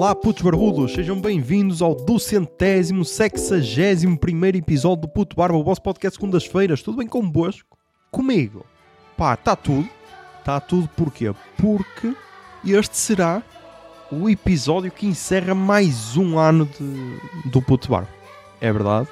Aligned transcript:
Olá, 0.00 0.14
putos 0.14 0.44
barbudos, 0.44 0.92
sejam 0.92 1.20
bem-vindos 1.20 1.82
ao 1.82 1.92
duzentésimo, 1.92 3.04
sexagésimo 3.04 4.16
primeiro 4.16 4.56
episódio 4.56 5.02
do 5.02 5.08
Puto 5.08 5.34
Barba, 5.34 5.58
o 5.58 5.64
vosso 5.64 5.82
podcast 5.82 6.16
segundas-feiras. 6.16 6.82
Tudo 6.82 6.98
bem 6.98 7.08
convosco? 7.08 7.76
Comigo? 8.08 8.64
Pá, 9.16 9.34
está 9.34 9.56
tudo. 9.56 9.88
Está 10.38 10.60
tudo 10.60 10.88
porquê? 10.90 11.34
Porque 11.56 12.14
este 12.64 12.96
será 12.96 13.42
o 14.08 14.30
episódio 14.30 14.92
que 14.92 15.04
encerra 15.04 15.52
mais 15.52 16.16
um 16.16 16.38
ano 16.38 16.64
de, 16.78 17.50
do 17.50 17.60
Puto 17.60 17.88
Barba. 17.88 18.08
É 18.60 18.72
verdade. 18.72 19.08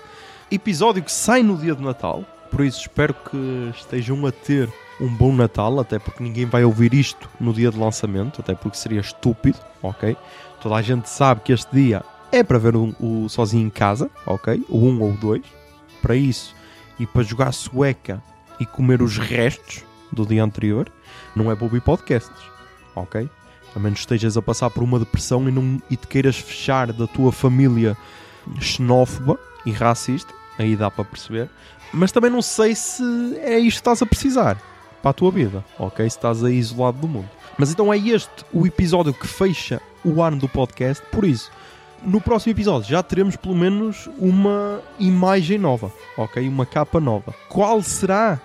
Episódio 0.53 1.03
que 1.03 1.11
sai 1.11 1.43
no 1.43 1.57
dia 1.57 1.75
de 1.75 1.83
Natal, 1.83 2.25
por 2.49 2.65
isso 2.65 2.83
espero 2.83 3.13
que 3.13 3.73
estejam 3.77 4.25
a 4.25 4.31
ter 4.31 4.73
um 5.01 5.09
bom 5.09 5.35
Natal, 5.35 5.81
até 5.81 5.99
porque 5.99 6.23
ninguém 6.23 6.47
vai 6.47 6.65
ouvir 6.65 6.95
isto 6.95 7.29
no 7.41 7.53
dia 7.53 7.71
de 7.73 7.79
lançamento, 7.79 8.41
até 8.41 8.55
porque 8.55 8.79
seria 8.79 9.01
estúpido, 9.01 9.59
ok? 9.83 10.17
Toda 10.61 10.77
a 10.77 10.83
gente 10.83 11.09
sabe 11.09 11.43
que 11.43 11.53
este 11.53 11.75
dia 11.75 12.03
é 12.33 12.43
para 12.43 12.59
ver 12.59 12.77
o, 12.77 12.95
o 13.01 13.29
Sozinho 13.29 13.67
em 13.67 13.71
Casa, 13.71 14.11
ok? 14.27 14.65
O 14.69 14.79
1 14.79 15.03
ou 15.03 15.11
o 15.11 15.17
2. 15.17 15.43
Para 16.03 16.17
isso 16.17 16.55
e 16.99 17.07
para 17.07 17.23
jogar 17.23 17.53
sueca 17.53 18.23
e 18.59 18.67
comer 18.67 19.03
os 19.03 19.19
restos 19.19 19.85
do 20.13 20.25
dia 20.25 20.43
anterior, 20.43 20.91
não 21.35 21.51
é 21.51 21.55
para 21.55 21.65
ouvir 21.65 21.81
podcasts, 21.81 22.43
ok? 22.95 23.29
A 23.75 23.79
menos 23.79 23.99
que 23.99 24.05
estejas 24.05 24.37
a 24.37 24.43
passar 24.43 24.71
por 24.71 24.83
uma 24.83 24.99
depressão 24.99 25.47
e, 25.49 25.53
não, 25.53 25.81
e 25.91 25.97
te 25.97 26.07
queiras 26.07 26.37
fechar 26.37 26.93
da 26.93 27.07
tua 27.07 27.31
família 27.31 27.97
xenófoba 28.61 29.39
e 29.67 29.71
racista, 29.71 30.33
aí 30.59 30.77
dá 30.77 30.91
para 30.91 31.05
perceber. 31.05 31.51
Mas 31.93 32.13
também 32.13 32.31
não 32.31 32.41
sei 32.41 32.75
se 32.75 33.03
é 33.39 33.59
isto 33.59 33.77
que 33.77 33.81
estás 33.81 34.01
a 34.01 34.07
precisar 34.07 34.61
para 35.03 35.11
a 35.11 35.15
tua 35.15 35.31
vida, 35.31 35.65
ok? 35.79 36.09
Se 36.09 36.17
estás 36.17 36.43
aí 36.43 36.57
isolado 36.57 36.99
do 36.99 37.09
mundo. 37.09 37.29
Mas 37.59 37.71
então 37.71 37.93
é 37.93 37.99
este 37.99 38.45
o 38.53 38.67
episódio 38.67 39.15
que 39.15 39.27
fecha 39.27 39.81
o 40.05 40.23
ano 40.23 40.37
do 40.37 40.49
podcast, 40.49 41.03
por 41.11 41.25
isso, 41.25 41.51
no 42.03 42.21
próximo 42.21 42.53
episódio 42.53 42.89
já 42.89 43.03
teremos 43.03 43.37
pelo 43.37 43.55
menos 43.55 44.09
uma 44.19 44.81
imagem 44.99 45.59
nova, 45.59 45.91
ok? 46.17 46.47
Uma 46.49 46.67
capa 46.67 47.01
nova. 47.01 47.35
Qual 47.49 47.83
será? 47.83 48.41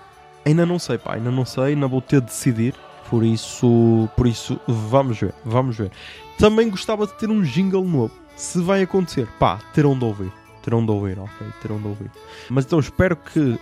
Ainda 0.45 0.65
não 0.65 0.79
sei, 0.79 0.97
pá, 0.97 1.15
ainda 1.15 1.29
não 1.29 1.45
sei, 1.45 1.63
ainda 1.65 1.87
vou 1.87 2.01
ter 2.01 2.21
de 2.21 2.27
decidir. 2.27 2.73
Por 3.09 3.25
isso, 3.25 4.09
por 4.15 4.25
isso, 4.25 4.59
vamos 4.65 5.19
ver, 5.19 5.33
vamos 5.43 5.77
ver. 5.77 5.91
Também 6.37 6.69
gostava 6.69 7.05
de 7.05 7.13
ter 7.13 7.29
um 7.29 7.41
jingle 7.41 7.83
novo. 7.83 8.13
Se 8.37 8.59
vai 8.61 8.81
acontecer, 8.81 9.27
pá, 9.37 9.59
terão 9.73 9.99
de 9.99 10.05
ouvir. 10.05 10.31
Terão 10.63 10.83
de 10.83 10.91
ouvir, 10.91 11.19
ok? 11.19 11.47
Terão 11.61 11.77
de 11.77 11.87
ouvir. 11.87 12.09
Mas 12.49 12.65
então 12.65 12.79
espero 12.79 13.17
que 13.17 13.59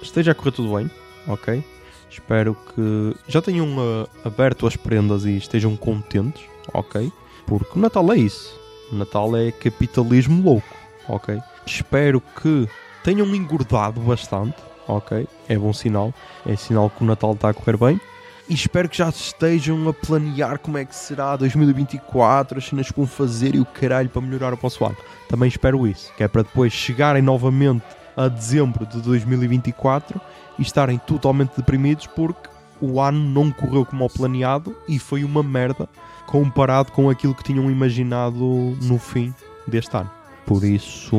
esteja 0.00 0.30
a 0.30 0.34
correr 0.34 0.52
tudo 0.52 0.76
bem, 0.76 0.90
ok? 1.26 1.64
Espero 2.12 2.54
que 2.54 3.16
já 3.26 3.40
tenham 3.40 3.66
uh, 3.78 4.06
aberto 4.22 4.66
as 4.66 4.76
prendas 4.76 5.24
e 5.24 5.34
estejam 5.34 5.74
contentes, 5.74 6.42
ok? 6.74 7.10
Porque 7.46 7.78
o 7.78 7.80
Natal 7.80 8.12
é 8.12 8.18
isso. 8.18 8.54
O 8.92 8.96
Natal 8.96 9.34
é 9.34 9.50
capitalismo 9.50 10.42
louco, 10.42 10.76
ok? 11.08 11.40
Espero 11.64 12.20
que 12.20 12.68
tenham 13.02 13.34
engordado 13.34 13.98
bastante, 14.02 14.56
ok? 14.86 15.26
É 15.48 15.56
bom 15.56 15.72
sinal. 15.72 16.12
É 16.44 16.54
sinal 16.54 16.90
que 16.90 17.02
o 17.02 17.06
Natal 17.06 17.32
está 17.32 17.48
a 17.48 17.54
correr 17.54 17.78
bem. 17.78 17.98
E 18.46 18.52
espero 18.52 18.90
que 18.90 18.98
já 18.98 19.08
estejam 19.08 19.88
a 19.88 19.94
planear 19.94 20.58
como 20.58 20.76
é 20.76 20.84
que 20.84 20.94
será 20.94 21.34
2024, 21.36 22.58
as 22.58 22.66
cenas 22.66 22.90
que 22.90 22.96
vão 22.96 23.06
fazer 23.06 23.54
e 23.54 23.60
o 23.60 23.64
caralho 23.64 24.10
para 24.10 24.20
melhorar 24.20 24.52
o 24.52 24.56
vosso 24.56 24.84
ano. 24.84 24.98
Também 25.28 25.48
espero 25.48 25.86
isso, 25.86 26.12
que 26.14 26.22
é 26.22 26.28
para 26.28 26.42
depois 26.42 26.74
chegarem 26.74 27.22
novamente 27.22 27.86
a 28.14 28.28
dezembro 28.28 28.84
de 28.84 29.00
2024 29.00 30.20
e 30.58 30.62
estarem 30.62 30.98
totalmente 30.98 31.56
deprimidos 31.56 32.06
porque 32.06 32.48
o 32.80 33.00
ano 33.00 33.18
não 33.18 33.50
correu 33.50 33.86
como 33.86 34.02
ao 34.02 34.10
planeado 34.10 34.76
e 34.88 34.98
foi 34.98 35.24
uma 35.24 35.42
merda 35.42 35.88
comparado 36.26 36.90
com 36.92 37.08
aquilo 37.08 37.34
que 37.34 37.44
tinham 37.44 37.70
imaginado 37.70 38.76
no 38.82 38.98
fim 38.98 39.32
deste 39.66 39.96
ano. 39.96 40.10
Por 40.44 40.64
isso, 40.64 41.16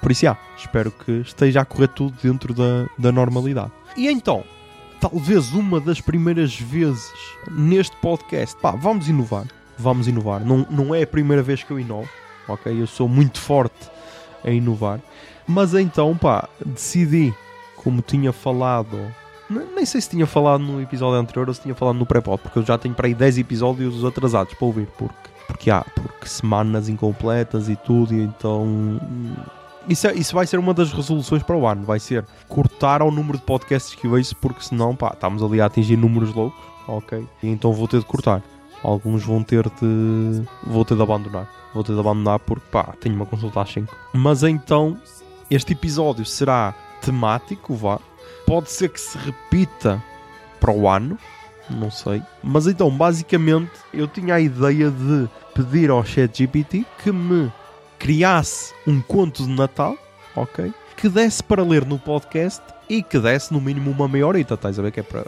por 0.00 0.12
isso, 0.12 0.26
espero 0.56 0.90
que 0.90 1.12
esteja 1.20 1.62
a 1.62 1.64
correr 1.64 1.88
tudo 1.88 2.14
dentro 2.22 2.52
da, 2.52 2.86
da 2.98 3.10
normalidade. 3.10 3.72
E 3.96 4.06
então, 4.06 4.44
talvez 5.00 5.52
uma 5.52 5.80
das 5.80 6.00
primeiras 6.00 6.58
vezes 6.58 7.10
neste 7.50 7.96
podcast, 7.96 8.56
pá, 8.60 8.72
vamos 8.72 9.08
inovar, 9.08 9.46
vamos 9.78 10.06
inovar. 10.06 10.44
Não, 10.44 10.66
não 10.70 10.94
é 10.94 11.02
a 11.02 11.06
primeira 11.06 11.42
vez 11.42 11.62
que 11.62 11.70
eu 11.70 11.80
inovo, 11.80 12.08
ok? 12.46 12.80
Eu 12.80 12.86
sou 12.86 13.08
muito 13.08 13.40
forte 13.40 13.90
a 14.44 14.50
inovar. 14.50 15.00
Mas 15.46 15.74
então, 15.74 16.16
pá, 16.16 16.48
decidi, 16.64 17.34
como 17.84 18.02
tinha 18.02 18.32
falado 18.32 18.98
nem 19.50 19.84
sei 19.84 20.00
se 20.00 20.10
tinha 20.10 20.26
falado 20.26 20.62
no 20.62 20.80
episódio 20.80 21.18
anterior 21.18 21.48
ou 21.48 21.54
se 21.54 21.60
tinha 21.60 21.74
falado 21.74 21.96
no 21.96 22.06
pré-pod, 22.06 22.42
porque 22.42 22.58
eu 22.58 22.64
já 22.64 22.78
tenho 22.78 22.94
para 22.94 23.06
aí 23.06 23.14
10 23.14 23.38
episódios 23.38 24.04
atrasados 24.04 24.54
para 24.54 24.66
ouvir, 24.66 24.88
porque, 24.98 25.14
porque 25.46 25.70
há, 25.70 25.84
porque 25.94 26.26
semanas 26.26 26.88
incompletas 26.88 27.68
e 27.68 27.76
tudo, 27.76 28.14
então. 28.14 29.00
Isso, 29.86 30.06
é, 30.06 30.14
isso 30.14 30.34
vai 30.34 30.46
ser 30.46 30.58
uma 30.58 30.72
das 30.72 30.92
resoluções 30.92 31.42
para 31.42 31.56
o 31.56 31.66
ano, 31.66 31.84
vai 31.84 32.00
ser 32.00 32.24
cortar 32.48 33.02
ao 33.02 33.10
número 33.10 33.36
de 33.36 33.44
podcasts 33.44 33.94
que 33.94 34.08
vejo, 34.08 34.34
porque 34.36 34.62
senão, 34.62 34.96
pá, 34.96 35.10
estamos 35.12 35.42
ali 35.42 35.60
a 35.60 35.66
atingir 35.66 35.96
números 35.96 36.34
loucos, 36.34 36.58
ok? 36.88 37.26
E 37.42 37.48
então 37.48 37.72
vou 37.72 37.86
ter 37.86 38.00
de 38.00 38.06
cortar. 38.06 38.42
Alguns 38.82 39.24
vão 39.24 39.42
ter 39.42 39.64
de. 39.64 40.42
vou 40.62 40.84
ter 40.84 40.94
de 40.94 41.02
abandonar. 41.02 41.48
Vou 41.72 41.82
ter 41.82 41.94
de 41.94 42.00
abandonar 42.00 42.38
porque, 42.38 42.66
pá, 42.70 42.94
tenho 43.00 43.14
uma 43.14 43.26
consulta 43.26 43.62
às 43.62 43.72
5. 43.72 43.94
Mas 44.12 44.42
então, 44.42 44.96
este 45.50 45.72
episódio 45.72 46.24
será 46.24 46.74
temático, 47.04 47.74
vá, 47.74 47.98
Pode 48.46 48.70
ser 48.70 48.90
que 48.90 49.00
se 49.00 49.16
repita 49.16 50.02
para 50.60 50.70
o 50.70 50.88
ano, 50.88 51.18
não 51.70 51.90
sei. 51.90 52.22
Mas 52.42 52.66
então, 52.66 52.90
basicamente, 52.90 53.72
eu 53.92 54.06
tinha 54.06 54.34
a 54.34 54.40
ideia 54.40 54.90
de 54.90 55.28
pedir 55.54 55.90
ao 55.90 56.04
ChatGPT 56.04 56.84
que 57.02 57.10
me 57.10 57.50
criasse 57.98 58.74
um 58.86 59.00
conto 59.00 59.44
de 59.44 59.48
Natal, 59.48 59.96
ok? 60.36 60.72
Que 60.96 61.08
desse 61.08 61.42
para 61.42 61.62
ler 61.62 61.86
no 61.86 61.98
podcast 61.98 62.62
e 62.88 63.02
que 63.02 63.18
desse 63.18 63.52
no 63.52 63.60
mínimo 63.60 63.90
uma 63.90 64.06
meia 64.06 64.26
horita, 64.26 64.54
estás 64.54 64.78
a 64.78 64.82
ver? 64.82 64.92
Que 64.92 65.00
é 65.00 65.02
para 65.02 65.24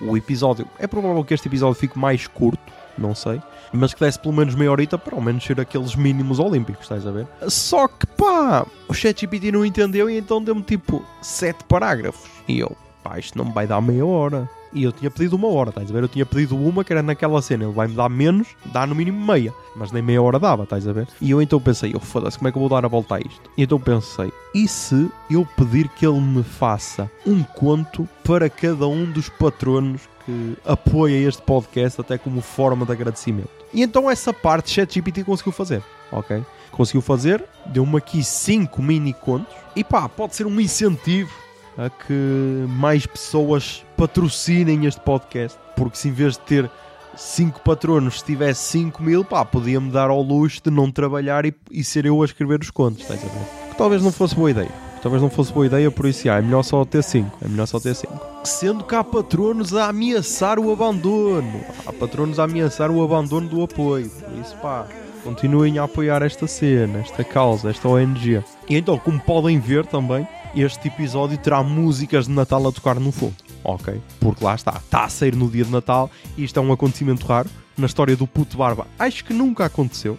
o 0.00 0.16
episódio. 0.16 0.66
É 0.78 0.86
provável 0.86 1.24
que 1.24 1.34
este 1.34 1.48
episódio 1.48 1.74
fique 1.74 1.98
mais 1.98 2.28
curto, 2.28 2.72
não 2.96 3.14
sei. 3.16 3.42
Mas 3.72 3.94
que 3.94 4.00
desse 4.00 4.18
pelo 4.18 4.34
menos 4.34 4.54
meia 4.54 4.70
horita 4.70 4.98
para 4.98 5.14
ao 5.14 5.20
menos 5.20 5.44
ser 5.44 5.60
aqueles 5.60 5.94
mínimos 5.94 6.38
olímpicos, 6.38 6.82
estás 6.82 7.06
a 7.06 7.10
ver? 7.10 7.26
Só 7.48 7.86
que 7.86 8.06
pá, 8.06 8.66
o 8.88 8.94
ChatGPT 8.94 9.52
não 9.52 9.64
entendeu 9.64 10.10
e 10.10 10.18
então 10.18 10.42
deu-me 10.42 10.62
tipo 10.62 11.04
sete 11.22 11.64
parágrafos. 11.64 12.28
E 12.48 12.58
eu, 12.58 12.76
pá, 13.02 13.18
isto 13.18 13.38
não 13.38 13.44
me 13.44 13.52
vai 13.52 13.66
dar 13.66 13.80
meia 13.80 14.04
hora. 14.04 14.48
E 14.72 14.84
eu 14.84 14.92
tinha 14.92 15.10
pedido 15.10 15.34
uma 15.36 15.48
hora, 15.48 15.70
estás 15.70 15.90
a 15.90 15.92
ver? 15.92 16.02
Eu 16.02 16.08
tinha 16.08 16.24
pedido 16.24 16.56
uma 16.56 16.84
que 16.84 16.92
era 16.92 17.02
naquela 17.02 17.42
cena. 17.42 17.64
Ele 17.64 17.72
vai-me 17.72 17.94
dar 17.94 18.08
menos, 18.08 18.48
dá 18.66 18.86
no 18.86 18.94
mínimo 18.94 19.24
meia. 19.24 19.52
Mas 19.74 19.90
nem 19.90 20.02
meia 20.02 20.22
hora 20.22 20.38
dava, 20.38 20.62
estás 20.62 20.86
a 20.86 20.92
ver? 20.92 21.08
E 21.20 21.30
eu 21.30 21.42
então 21.42 21.60
pensei, 21.60 21.94
eu 21.94 22.00
foda-se, 22.00 22.38
como 22.38 22.48
é 22.48 22.52
que 22.52 22.58
eu 22.58 22.60
vou 22.60 22.68
dar 22.68 22.84
a 22.84 22.88
volta 22.88 23.16
a 23.16 23.20
isto? 23.20 23.50
E 23.56 23.62
então 23.62 23.80
pensei, 23.80 24.32
e 24.54 24.68
se 24.68 25.10
eu 25.30 25.46
pedir 25.56 25.88
que 25.88 26.06
ele 26.06 26.20
me 26.20 26.42
faça 26.42 27.10
um 27.26 27.42
conto 27.42 28.08
para 28.24 28.48
cada 28.48 28.86
um 28.86 29.04
dos 29.04 29.28
patronos 29.28 30.02
que 30.24 30.56
apoia 30.64 31.28
este 31.28 31.42
podcast 31.42 32.00
até 32.00 32.18
como 32.18 32.40
forma 32.40 32.86
de 32.86 32.92
agradecimento? 32.92 33.50
E 33.72 33.82
então 33.82 34.10
essa 34.10 34.32
parte 34.32 34.70
ChatGPT 34.70 35.24
conseguiu 35.24 35.52
fazer, 35.52 35.82
ok? 36.10 36.44
Conseguiu 36.70 37.00
fazer, 37.00 37.44
deu-me 37.66 37.96
aqui 37.96 38.22
5 38.22 38.82
mini 38.82 39.12
contos. 39.12 39.54
E 39.74 39.84
pá, 39.84 40.08
pode 40.08 40.34
ser 40.34 40.46
um 40.46 40.60
incentivo 40.60 41.32
a 41.78 41.88
que 41.88 42.66
mais 42.68 43.06
pessoas 43.06 43.84
patrocinem 44.00 44.86
este 44.86 45.00
podcast. 45.02 45.58
Porque 45.76 45.98
se 45.98 46.08
em 46.08 46.12
vez 46.12 46.32
de 46.32 46.40
ter 46.40 46.70
5 47.14 47.60
patronos, 47.60 48.20
se 48.20 48.24
tivesse 48.24 48.62
5 48.78 49.02
mil, 49.02 49.22
pá, 49.22 49.44
podia-me 49.44 49.90
dar 49.90 50.08
ao 50.08 50.22
luxo 50.22 50.62
de 50.64 50.70
não 50.70 50.90
trabalhar 50.90 51.44
e, 51.44 51.54
e 51.70 51.84
ser 51.84 52.06
eu 52.06 52.22
a 52.22 52.24
escrever 52.24 52.60
os 52.60 52.70
contos, 52.70 53.02
estás 53.02 53.22
a 53.22 53.26
ver? 53.26 53.70
Que 53.70 53.76
talvez 53.76 54.02
não 54.02 54.10
fosse 54.10 54.34
boa 54.34 54.50
ideia. 54.50 54.70
Talvez 55.02 55.22
não 55.22 55.28
fosse 55.28 55.52
boa 55.52 55.66
ideia, 55.66 55.90
por 55.90 56.06
isso, 56.06 56.30
ah, 56.30 56.38
é 56.38 56.42
melhor 56.42 56.62
só 56.62 56.82
ter 56.82 57.02
5. 57.02 57.38
É 57.44 57.48
melhor 57.48 57.66
só 57.66 57.78
ter 57.78 57.94
5. 57.94 58.20
Sendo 58.42 58.84
que 58.84 58.94
há 58.94 59.04
patronos 59.04 59.74
a 59.74 59.88
ameaçar 59.88 60.58
o 60.58 60.72
abandono. 60.72 61.60
Há 61.86 61.92
patronos 61.92 62.38
a 62.38 62.44
ameaçar 62.44 62.90
o 62.90 63.04
abandono 63.04 63.48
do 63.48 63.62
apoio. 63.62 64.08
Por 64.08 64.38
isso, 64.38 64.56
pá, 64.62 64.86
continuem 65.22 65.78
a 65.78 65.84
apoiar 65.84 66.22
esta 66.22 66.46
cena, 66.46 67.00
esta 67.00 67.22
causa, 67.22 67.68
esta 67.68 67.86
ONG. 67.86 68.42
E 68.66 68.76
então, 68.76 68.98
como 68.98 69.20
podem 69.20 69.58
ver 69.58 69.84
também, 69.84 70.26
este 70.54 70.88
episódio 70.88 71.36
terá 71.36 71.62
músicas 71.62 72.26
de 72.26 72.32
Natal 72.32 72.66
a 72.66 72.72
tocar 72.72 72.98
no 72.98 73.12
fundo. 73.12 73.49
Ok? 73.64 74.00
Porque 74.18 74.44
lá 74.44 74.54
está, 74.54 74.72
está 74.76 75.04
a 75.04 75.08
sair 75.08 75.34
no 75.36 75.50
dia 75.50 75.64
de 75.64 75.70
Natal 75.70 76.10
e 76.36 76.44
isto 76.44 76.58
é 76.58 76.62
um 76.62 76.72
acontecimento 76.72 77.26
raro 77.26 77.48
na 77.76 77.86
história 77.86 78.16
do 78.16 78.26
puto 78.26 78.56
barba. 78.56 78.86
Acho 78.98 79.24
que 79.24 79.32
nunca 79.32 79.64
aconteceu. 79.64 80.18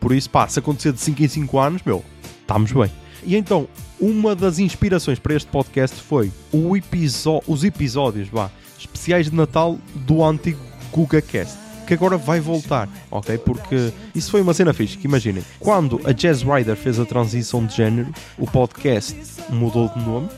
Por 0.00 0.12
isso, 0.12 0.30
pá, 0.30 0.46
se 0.46 0.58
acontecer 0.58 0.92
de 0.92 1.00
5 1.00 1.22
em 1.22 1.28
5 1.28 1.58
anos, 1.58 1.82
meu, 1.84 2.04
estamos 2.40 2.72
bem. 2.72 2.90
E 3.24 3.34
então, 3.34 3.66
uma 4.00 4.36
das 4.36 4.58
inspirações 4.58 5.18
para 5.18 5.34
este 5.34 5.50
podcast 5.50 5.96
foi 6.00 6.30
os 6.52 7.64
episódios 7.64 8.28
vá, 8.28 8.50
especiais 8.78 9.30
de 9.30 9.36
Natal 9.36 9.78
do 9.94 10.22
antigo 10.22 10.60
GugaCast 10.92 11.66
que 11.86 11.94
agora 11.94 12.16
vai 12.16 12.40
voltar, 12.40 12.88
ok? 13.10 13.38
Porque 13.38 13.92
isso 14.12 14.30
foi 14.30 14.42
uma 14.42 14.52
cena 14.52 14.74
fixe, 14.74 14.98
que 14.98 15.06
imaginem, 15.06 15.44
quando 15.60 16.00
a 16.04 16.10
Jazz 16.10 16.42
Rider 16.42 16.74
fez 16.74 16.98
a 16.98 17.06
transição 17.06 17.64
de 17.64 17.76
género, 17.76 18.12
o 18.36 18.44
podcast 18.44 19.16
mudou 19.48 19.88
de 19.88 20.00
nome, 20.00 20.28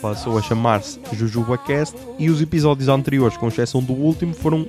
passou 0.00 0.38
a 0.38 0.42
chamar-se 0.42 1.00
JujubaCast 1.12 1.96
e 2.18 2.30
os 2.30 2.40
episódios 2.40 2.88
anteriores, 2.88 3.36
com 3.36 3.48
exceção 3.48 3.82
do 3.82 3.92
último, 3.92 4.34
foram 4.34 4.66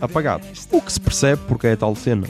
apagados. 0.00 0.68
O 0.70 0.80
que 0.80 0.92
se 0.92 1.00
percebe 1.00 1.42
porque 1.46 1.68
é 1.68 1.72
a 1.72 1.76
tal 1.76 1.94
cena 1.94 2.26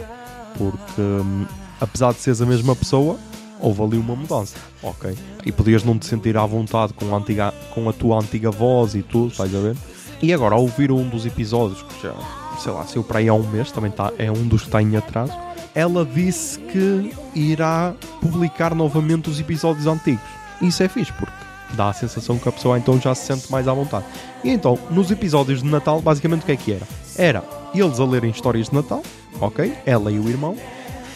porque 0.57 1.01
hum, 1.01 1.47
apesar 1.81 2.13
de 2.13 2.21
seres 2.21 2.41
a 2.41 2.47
mesma 2.47 2.75
pessoa, 2.75 3.19
houve 3.61 3.83
ali 3.83 3.99
uma 3.99 4.17
mudança, 4.17 4.57
ok? 4.83 5.17
E 5.45 5.53
podias 5.53 5.85
não 5.85 5.99
te 5.99 6.07
sentir 6.07 6.37
à 6.37 6.45
vontade 6.45 6.93
com 6.95 7.15
a, 7.15 7.19
antiga, 7.19 7.53
com 7.75 7.89
a 7.89 7.93
tua 7.93 8.19
antiga 8.19 8.51
voz 8.51 8.95
e 8.95 9.03
tudo, 9.03 9.31
estás 9.31 9.55
a 9.55 9.61
ver? 9.61 9.77
E 10.23 10.33
agora, 10.33 10.55
ao 10.55 10.63
ouvir 10.63 10.91
um 10.91 11.09
dos 11.09 11.27
episódios, 11.27 11.83
que 11.83 12.03
já, 12.03 12.15
sei 12.59 12.73
lá, 12.73 12.85
saiu 12.85 13.05
para 13.05 13.19
aí 13.19 13.29
há 13.29 13.35
um 13.35 13.47
mês, 13.49 13.71
também 13.71 13.91
tá, 13.91 14.13
é 14.19 14.31
um 14.31 14.47
dos 14.47 14.63
que 14.63 14.69
está 14.69 14.81
em 14.81 14.97
atraso, 14.97 15.33
ela 15.75 16.07
disse 16.07 16.59
que 16.59 17.13
irá 17.35 17.95
publicar 18.21 18.75
novamente 18.75 19.29
os 19.29 19.39
episódios 19.39 19.87
antigos. 19.87 20.25
Isso 20.63 20.83
é 20.83 20.89
fixe, 20.89 21.13
porque 21.13 21.33
dá 21.75 21.89
a 21.91 21.93
sensação 21.93 22.39
que 22.39 22.49
a 22.49 22.53
pessoa 22.53 22.79
então 22.79 23.01
já 23.01 23.15
se 23.15 23.27
sente 23.27 23.51
mais 23.51 23.67
à 23.69 23.73
vontade. 23.73 24.05
E 24.45 24.51
então, 24.51 24.79
nos 24.91 25.11
episódios 25.11 25.63
de 25.63 25.69
Natal, 25.69 26.01
basicamente 26.01 26.43
o 26.43 26.47
que 26.47 26.53
é 26.53 26.57
que 26.57 26.73
era? 26.73 26.87
Era 27.17 27.45
eles 27.75 28.01
a 28.01 28.05
lerem 28.05 28.31
histórias 28.31 28.69
de 28.69 28.75
Natal, 28.75 29.03
ok? 29.41 29.73
Ela 29.85 30.11
e 30.11 30.19
o 30.19 30.29
irmão, 30.29 30.57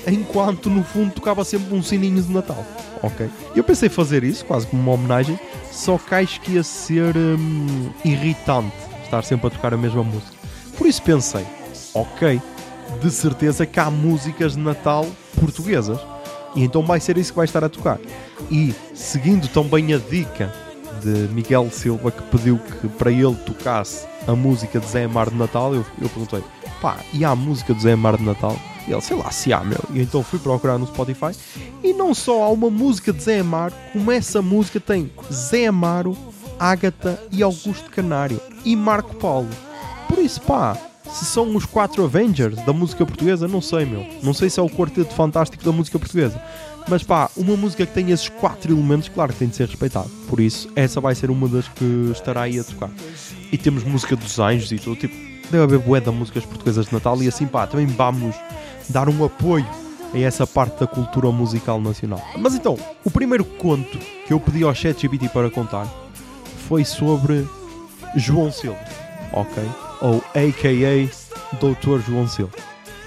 enquanto 0.06 0.68
no 0.68 0.82
fundo 0.82 1.12
tocava 1.12 1.44
sempre 1.44 1.74
um 1.74 1.82
sininho 1.82 2.22
de 2.22 2.32
Natal, 2.32 2.64
ok? 3.02 3.28
Eu 3.54 3.64
pensei 3.64 3.88
fazer 3.88 4.24
isso, 4.24 4.44
quase 4.44 4.66
como 4.66 4.82
uma 4.82 4.92
homenagem, 4.92 5.38
só 5.70 5.98
que 5.98 6.14
acho 6.14 6.40
que 6.40 6.52
ia 6.52 6.62
ser 6.62 7.16
hum, 7.16 7.90
irritante 8.04 8.74
estar 9.04 9.22
sempre 9.22 9.46
a 9.48 9.50
tocar 9.50 9.74
a 9.74 9.76
mesma 9.76 10.02
música. 10.02 10.32
Por 10.76 10.86
isso 10.86 11.02
pensei, 11.02 11.44
ok, 11.94 12.40
de 13.00 13.10
certeza 13.10 13.66
que 13.66 13.78
há 13.78 13.90
músicas 13.90 14.54
de 14.54 14.60
Natal 14.60 15.06
portuguesas. 15.38 15.98
E 16.54 16.64
então 16.64 16.82
vai 16.82 17.00
ser 17.00 17.16
isso 17.16 17.32
que 17.32 17.36
vai 17.36 17.44
estar 17.44 17.64
a 17.64 17.68
tocar. 17.68 17.98
E 18.50 18.74
seguindo 18.94 19.48
também 19.48 19.94
a 19.94 19.98
dica 19.98 20.52
de 21.02 21.32
Miguel 21.32 21.70
Silva 21.70 22.10
que 22.10 22.22
pediu 22.24 22.58
que 22.58 22.88
para 22.88 23.10
ele 23.10 23.34
tocasse 23.46 24.06
a 24.26 24.34
música 24.34 24.78
de 24.78 24.86
Zé 24.86 25.06
Mar 25.06 25.30
de 25.30 25.36
Natal, 25.36 25.74
eu, 25.74 25.84
eu 26.00 26.08
perguntei, 26.08 26.42
pá, 26.80 26.98
e 27.12 27.24
há 27.24 27.30
a 27.30 27.36
música 27.36 27.74
de 27.74 27.82
Zé 27.82 27.96
Mar 27.96 28.16
de 28.16 28.24
Natal? 28.24 28.56
E 28.86 28.92
ele, 28.92 29.00
sei 29.00 29.16
lá, 29.16 29.30
se 29.30 29.52
há, 29.52 29.60
meu. 29.60 29.80
E 29.92 30.00
então 30.00 30.22
fui 30.22 30.38
procurar 30.38 30.78
no 30.78 30.86
Spotify 30.86 31.32
e 31.82 31.92
não 31.92 32.14
só 32.14 32.42
há 32.42 32.48
uma 32.48 32.70
música 32.70 33.12
de 33.12 33.22
Zé 33.22 33.40
Amaro, 33.40 33.74
como 33.92 34.10
essa 34.10 34.42
música 34.42 34.80
tem 34.80 35.10
Zé 35.32 35.66
Amaro, 35.66 36.16
Ágata 36.58 37.22
e 37.30 37.42
Augusto 37.42 37.90
Canário 37.90 38.40
e 38.64 38.74
Marco 38.76 39.14
Paulo. 39.16 39.48
Por 40.08 40.18
isso, 40.18 40.40
pá, 40.42 40.76
se 41.12 41.24
são 41.24 41.54
os 41.54 41.66
quatro 41.66 42.04
Avengers 42.04 42.56
da 42.64 42.72
música 42.72 43.04
portuguesa, 43.04 43.48
não 43.48 43.60
sei, 43.60 43.84
meu. 43.84 44.06
Não 44.22 44.32
sei 44.32 44.48
se 44.48 44.60
é 44.60 44.62
o 44.62 44.68
quarteto 44.68 45.12
fantástico 45.14 45.64
da 45.64 45.72
música 45.72 45.98
portuguesa. 45.98 46.40
Mas 46.88 47.02
pá, 47.02 47.30
uma 47.36 47.56
música 47.56 47.84
que 47.84 47.92
tem 47.92 48.10
esses 48.10 48.28
quatro 48.28 48.72
elementos, 48.72 49.08
claro 49.08 49.32
que 49.32 49.38
tem 49.38 49.48
de 49.48 49.56
ser 49.56 49.66
respeitado. 49.66 50.08
Por 50.28 50.40
isso, 50.40 50.68
essa 50.74 51.00
vai 51.00 51.14
ser 51.14 51.30
uma 51.30 51.48
das 51.48 51.68
que 51.68 52.10
estará 52.12 52.42
aí 52.42 52.58
a 52.58 52.64
tocar. 52.64 52.90
E 53.52 53.58
temos 53.58 53.84
música 53.84 54.16
dos 54.16 54.38
anjos 54.38 54.72
e 54.72 54.78
tudo, 54.78 54.96
tipo, 54.96 55.14
deve 55.50 55.64
haver 55.64 55.78
bué 55.78 56.00
de 56.00 56.10
músicas 56.10 56.44
portuguesas 56.44 56.86
de 56.86 56.92
Natal 56.92 57.20
e 57.22 57.28
assim 57.28 57.46
pá, 57.46 57.66
também 57.66 57.86
vamos 57.86 58.34
dar 58.88 59.08
um 59.08 59.24
apoio 59.24 59.66
a 60.12 60.18
essa 60.18 60.46
parte 60.46 60.80
da 60.80 60.86
cultura 60.86 61.30
musical 61.30 61.80
nacional. 61.80 62.22
Mas 62.38 62.54
então, 62.54 62.76
o 63.04 63.10
primeiro 63.10 63.44
conto 63.44 63.98
que 64.26 64.32
eu 64.32 64.40
pedi 64.40 64.62
ao 64.62 64.74
ChatGPT 64.74 65.28
para 65.28 65.50
contar 65.50 65.86
foi 66.68 66.84
sobre 66.84 67.46
João 68.16 68.50
Silva, 68.50 68.78
ok? 69.32 69.89
Ou 70.00 70.22
a.k.a. 70.34 71.56
Dr. 71.56 72.00
João 72.06 72.26
Silva. 72.28 72.56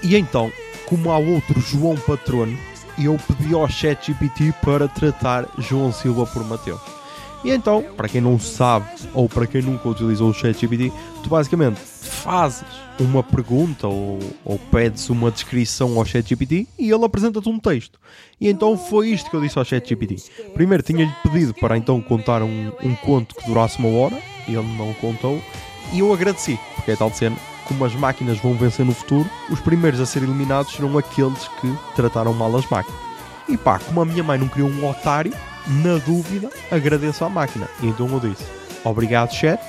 E 0.02 0.16
então, 0.16 0.52
como 0.86 1.10
há 1.10 1.18
outro 1.18 1.60
João 1.60 1.96
Patrono, 1.96 2.56
eu 2.98 3.18
pedi 3.26 3.54
ao 3.54 3.68
ChatGPT 3.68 4.52
para 4.62 4.86
tratar 4.86 5.48
João 5.58 5.92
Silva 5.92 6.26
por 6.26 6.44
Mateus. 6.44 6.80
E 7.44 7.50
então, 7.50 7.84
para 7.94 8.08
quem 8.08 8.22
não 8.22 8.38
sabe 8.38 8.86
ou 9.12 9.28
para 9.28 9.46
quem 9.46 9.60
nunca 9.60 9.88
utilizou 9.88 10.30
o 10.30 10.34
ChatGPT, 10.34 10.90
tu 11.22 11.28
basicamente 11.28 11.78
fazes 11.78 12.64
uma 12.98 13.22
pergunta 13.22 13.86
ou, 13.86 14.18
ou 14.42 14.58
pedes 14.58 15.10
uma 15.10 15.30
descrição 15.30 15.98
ao 15.98 16.06
ChatGPT 16.06 16.66
e 16.78 16.90
ele 16.90 17.04
apresenta-te 17.04 17.48
um 17.48 17.58
texto. 17.58 18.00
E 18.40 18.48
então 18.48 18.78
foi 18.78 19.10
isto 19.10 19.28
que 19.28 19.36
eu 19.36 19.42
disse 19.42 19.58
ao 19.58 19.64
ChatGPT. 19.64 20.16
Primeiro 20.54 20.82
tinha-lhe 20.82 21.12
pedido 21.22 21.52
para 21.52 21.76
então 21.76 22.00
contar 22.00 22.42
um, 22.42 22.72
um 22.82 22.94
conto 22.96 23.34
que 23.34 23.46
durasse 23.46 23.78
uma 23.78 23.90
hora, 23.90 24.16
e 24.48 24.54
ele 24.54 24.76
não 24.78 24.94
contou, 24.94 25.38
e 25.94 26.00
eu 26.00 26.12
agradeci, 26.12 26.58
porque 26.74 26.90
é 26.90 26.96
tal 26.96 27.08
de 27.08 27.16
cena. 27.16 27.36
Como 27.66 27.84
as 27.84 27.94
máquinas 27.94 28.38
vão 28.38 28.54
vencer 28.54 28.84
no 28.84 28.92
futuro, 28.92 29.30
os 29.48 29.60
primeiros 29.60 30.00
a 30.00 30.04
ser 30.04 30.24
eliminados 30.24 30.72
serão 30.72 30.98
aqueles 30.98 31.48
que 31.60 31.72
trataram 31.94 32.34
mal 32.34 32.54
as 32.56 32.68
máquinas. 32.68 33.00
E 33.48 33.56
pá, 33.56 33.78
como 33.78 34.02
a 34.02 34.04
minha 34.04 34.22
mãe 34.24 34.36
não 34.36 34.48
criou 34.48 34.68
um 34.68 34.88
otário, 34.88 35.32
na 35.66 35.96
dúvida, 35.98 36.50
agradeço 36.70 37.24
à 37.24 37.28
máquina. 37.28 37.68
E 37.80 37.86
então 37.86 38.08
eu 38.08 38.20
disse: 38.20 38.44
Obrigado, 38.82 39.32
chat. 39.32 39.60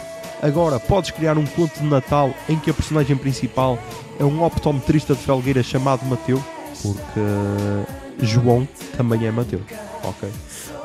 Agora 0.42 0.80
podes 0.80 1.12
criar 1.12 1.38
um 1.38 1.46
conto 1.46 1.80
de 1.80 1.86
Natal 1.86 2.34
em 2.50 2.58
que 2.58 2.70
a 2.70 2.74
personagem 2.74 3.16
principal 3.16 3.80
é 4.20 4.26
um 4.26 4.44
optometrista 4.44 5.14
de 5.14 5.22
Felgueira 5.22 5.64
chamado 5.64 6.04
Mateus, 6.06 6.42
porque 6.82 8.26
João 8.26 8.68
também 8.98 9.26
é 9.26 9.32
Mateus. 9.32 9.64
Ok? 10.04 10.30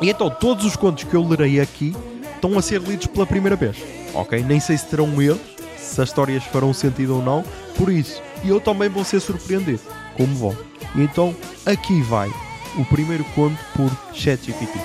E 0.02 0.10
então 0.10 0.31
todos 0.31 0.64
os 0.66 0.76
contos 0.76 1.04
que 1.04 1.14
eu 1.14 1.26
lerei 1.26 1.60
aqui 1.60 1.96
estão 2.34 2.56
a 2.58 2.62
ser 2.62 2.81
lidos 2.81 3.06
pela 3.06 3.26
primeira 3.26 3.56
vez. 3.56 4.00
Ok? 4.14 4.42
Nem 4.42 4.60
sei 4.60 4.76
se 4.76 4.86
terão 4.86 5.20
erros, 5.20 5.40
se 5.76 6.00
as 6.00 6.08
histórias 6.08 6.44
farão 6.44 6.72
sentido 6.72 7.16
ou 7.16 7.22
não. 7.22 7.44
Por 7.76 7.90
isso, 7.90 8.22
eu 8.44 8.60
também 8.60 8.88
vou 8.88 9.04
ser 9.04 9.20
surpreendido, 9.20 9.80
como 10.16 10.34
vão. 10.36 10.56
E 10.94 11.02
então 11.02 11.34
aqui 11.66 12.02
vai 12.02 12.30
o 12.76 12.84
primeiro 12.84 13.24
conto 13.34 13.58
por 13.76 13.90
ChatGPT. 14.12 14.78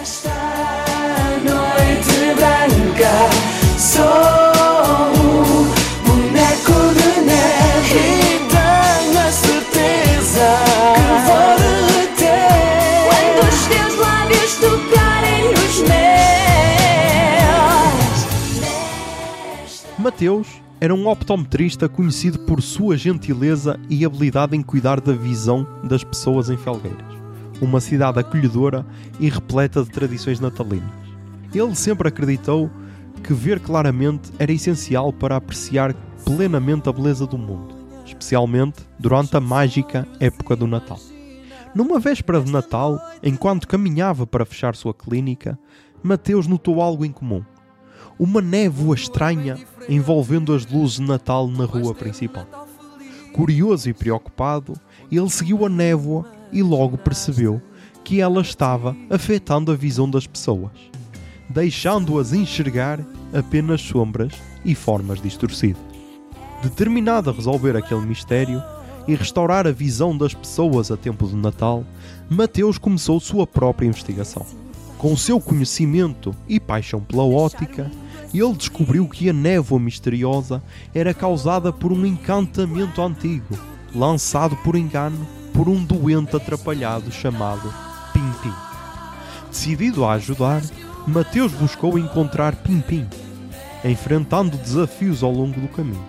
Esta 0.00 0.30
noite 1.42 2.34
branca 2.34 3.78
sou 3.78 4.04
um 5.14 5.64
boneco 6.04 6.94
de 6.94 7.20
neve 7.22 8.23
Mateus 20.04 20.60
era 20.82 20.94
um 20.94 21.08
optometrista 21.08 21.88
conhecido 21.88 22.38
por 22.40 22.60
sua 22.60 22.94
gentileza 22.94 23.80
e 23.88 24.04
habilidade 24.04 24.54
em 24.54 24.60
cuidar 24.62 25.00
da 25.00 25.14
visão 25.14 25.66
das 25.82 26.04
pessoas 26.04 26.50
em 26.50 26.58
Felgueiras, 26.58 27.16
uma 27.58 27.80
cidade 27.80 28.18
acolhedora 28.18 28.84
e 29.18 29.30
repleta 29.30 29.82
de 29.82 29.88
tradições 29.88 30.40
natalinas. 30.40 30.92
Ele 31.54 31.74
sempre 31.74 32.08
acreditou 32.08 32.70
que 33.22 33.32
ver 33.32 33.60
claramente 33.60 34.30
era 34.38 34.52
essencial 34.52 35.10
para 35.10 35.36
apreciar 35.36 35.94
plenamente 36.22 36.86
a 36.86 36.92
beleza 36.92 37.26
do 37.26 37.38
mundo, 37.38 37.74
especialmente 38.04 38.82
durante 38.98 39.34
a 39.38 39.40
mágica 39.40 40.06
época 40.20 40.54
do 40.54 40.66
Natal. 40.66 41.00
Numa 41.74 41.98
véspera 41.98 42.42
de 42.42 42.52
Natal, 42.52 43.00
enquanto 43.22 43.66
caminhava 43.66 44.26
para 44.26 44.44
fechar 44.44 44.76
sua 44.76 44.92
clínica, 44.92 45.58
Mateus 46.02 46.46
notou 46.46 46.82
algo 46.82 47.06
incomum 47.06 47.42
uma 48.18 48.40
névoa 48.40 48.94
estranha 48.94 49.58
envolvendo 49.88 50.54
as 50.54 50.66
luzes 50.66 50.96
de 50.96 51.02
Natal 51.02 51.48
na 51.48 51.64
rua 51.64 51.94
principal. 51.94 52.46
Curioso 53.32 53.88
e 53.88 53.92
preocupado, 53.92 54.74
ele 55.10 55.28
seguiu 55.28 55.66
a 55.66 55.68
névoa 55.68 56.24
e 56.52 56.62
logo 56.62 56.96
percebeu 56.96 57.60
que 58.04 58.20
ela 58.20 58.40
estava 58.42 58.96
afetando 59.10 59.72
a 59.72 59.76
visão 59.76 60.08
das 60.08 60.26
pessoas, 60.26 60.72
deixando-as 61.48 62.32
enxergar 62.32 63.00
apenas 63.32 63.80
sombras 63.80 64.34
e 64.64 64.74
formas 64.74 65.20
distorcidas. 65.20 65.82
Determinado 66.62 67.30
a 67.30 67.32
resolver 67.32 67.76
aquele 67.76 68.06
mistério 68.06 68.62
e 69.06 69.14
restaurar 69.14 69.66
a 69.66 69.72
visão 69.72 70.16
das 70.16 70.32
pessoas 70.32 70.90
a 70.90 70.96
tempo 70.96 71.26
de 71.26 71.36
Natal, 71.36 71.84
Mateus 72.30 72.78
começou 72.78 73.20
sua 73.20 73.46
própria 73.46 73.86
investigação. 73.86 74.46
Com 74.96 75.16
seu 75.16 75.40
conhecimento 75.40 76.34
e 76.48 76.58
paixão 76.58 77.00
pela 77.00 77.24
ótica, 77.24 77.90
ele 78.40 78.54
descobriu 78.54 79.08
que 79.08 79.30
a 79.30 79.32
névoa 79.32 79.78
misteriosa 79.78 80.62
era 80.94 81.14
causada 81.14 81.72
por 81.72 81.92
um 81.92 82.04
encantamento 82.04 83.00
antigo, 83.00 83.58
lançado 83.94 84.56
por 84.56 84.74
engano 84.74 85.26
por 85.52 85.68
um 85.68 85.84
doente 85.84 86.34
atrapalhado 86.34 87.12
chamado 87.12 87.72
Pimpim. 88.12 88.52
Decidido 89.50 90.04
a 90.04 90.14
ajudar, 90.14 90.62
Mateus 91.06 91.52
buscou 91.52 91.96
encontrar 91.96 92.56
Pimpim, 92.56 93.06
enfrentando 93.84 94.56
desafios 94.56 95.22
ao 95.22 95.30
longo 95.30 95.60
do 95.60 95.68
caminho. 95.68 96.04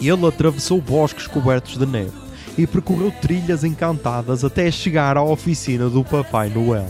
Ele 0.00 0.26
atravessou 0.26 0.80
bosques 0.80 1.26
cobertos 1.26 1.76
de 1.76 1.84
neve 1.84 2.12
e 2.56 2.66
percorreu 2.66 3.12
trilhas 3.20 3.64
encantadas 3.64 4.44
até 4.44 4.70
chegar 4.70 5.16
à 5.16 5.22
oficina 5.22 5.90
do 5.90 6.02
Papai 6.02 6.48
Noel. 6.48 6.88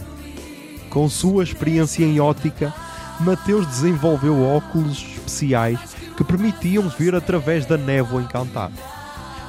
Com 0.90 1.08
sua 1.08 1.42
experiência 1.42 2.04
em 2.04 2.20
ótica, 2.20 2.72
Mateus 3.20 3.66
desenvolveu 3.66 4.42
óculos 4.42 4.98
especiais 4.98 5.78
que 6.16 6.22
permitiam 6.22 6.88
ver 6.88 7.14
através 7.14 7.66
da 7.66 7.76
névoa 7.76 8.22
encantada. 8.22 8.74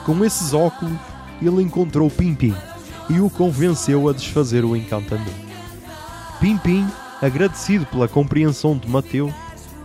Com 0.05 0.25
esses 0.25 0.53
óculos, 0.53 0.97
ele 1.41 1.61
encontrou 1.61 2.09
Pimpim 2.09 2.55
e 3.09 3.19
o 3.19 3.29
convenceu 3.29 4.09
a 4.09 4.13
desfazer 4.13 4.65
o 4.65 4.75
encantamento. 4.75 5.49
Pimpim, 6.39 6.87
agradecido 7.21 7.85
pela 7.85 8.07
compreensão 8.07 8.77
de 8.77 8.89
Mateus, 8.89 9.33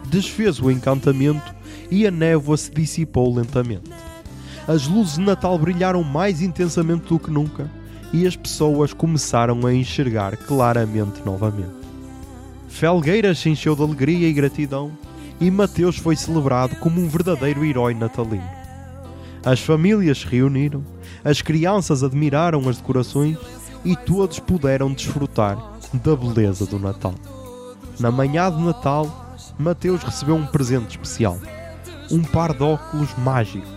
desfez 0.06 0.60
o 0.60 0.70
encantamento 0.70 1.54
e 1.90 2.06
a 2.06 2.10
névoa 2.10 2.56
se 2.56 2.70
dissipou 2.70 3.34
lentamente. 3.34 3.90
as 4.66 4.86
luzes 4.86 5.14
de 5.14 5.20
Natal 5.20 5.58
brilharam 5.58 6.02
mais 6.02 6.40
intensamente 6.40 7.08
do 7.08 7.18
que 7.18 7.30
nunca 7.30 7.70
e 8.12 8.26
as 8.26 8.34
pessoas 8.34 8.94
começaram 8.94 9.66
a 9.66 9.74
enxergar 9.74 10.36
claramente 10.36 11.20
novamente. 11.24 11.83
Felgueiras 12.74 13.38
se 13.38 13.48
encheu 13.48 13.76
de 13.76 13.82
alegria 13.82 14.28
e 14.28 14.32
gratidão 14.32 14.90
e 15.40 15.48
Mateus 15.48 15.96
foi 15.96 16.16
celebrado 16.16 16.74
como 16.76 17.00
um 17.00 17.08
verdadeiro 17.08 17.64
herói 17.64 17.94
natalino. 17.94 18.42
As 19.44 19.60
famílias 19.60 20.18
se 20.18 20.26
reuniram, 20.26 20.84
as 21.24 21.40
crianças 21.40 22.02
admiraram 22.02 22.68
as 22.68 22.78
decorações 22.78 23.38
e 23.84 23.94
todos 23.94 24.40
puderam 24.40 24.92
desfrutar 24.92 25.56
da 25.92 26.16
beleza 26.16 26.66
do 26.66 26.80
Natal. 26.80 27.14
Na 28.00 28.10
manhã 28.10 28.50
de 28.50 28.60
Natal, 28.60 29.36
Mateus 29.56 30.02
recebeu 30.02 30.34
um 30.34 30.46
presente 30.46 30.90
especial: 30.90 31.38
um 32.10 32.24
par 32.24 32.52
de 32.52 32.64
óculos 32.64 33.10
mágico, 33.18 33.68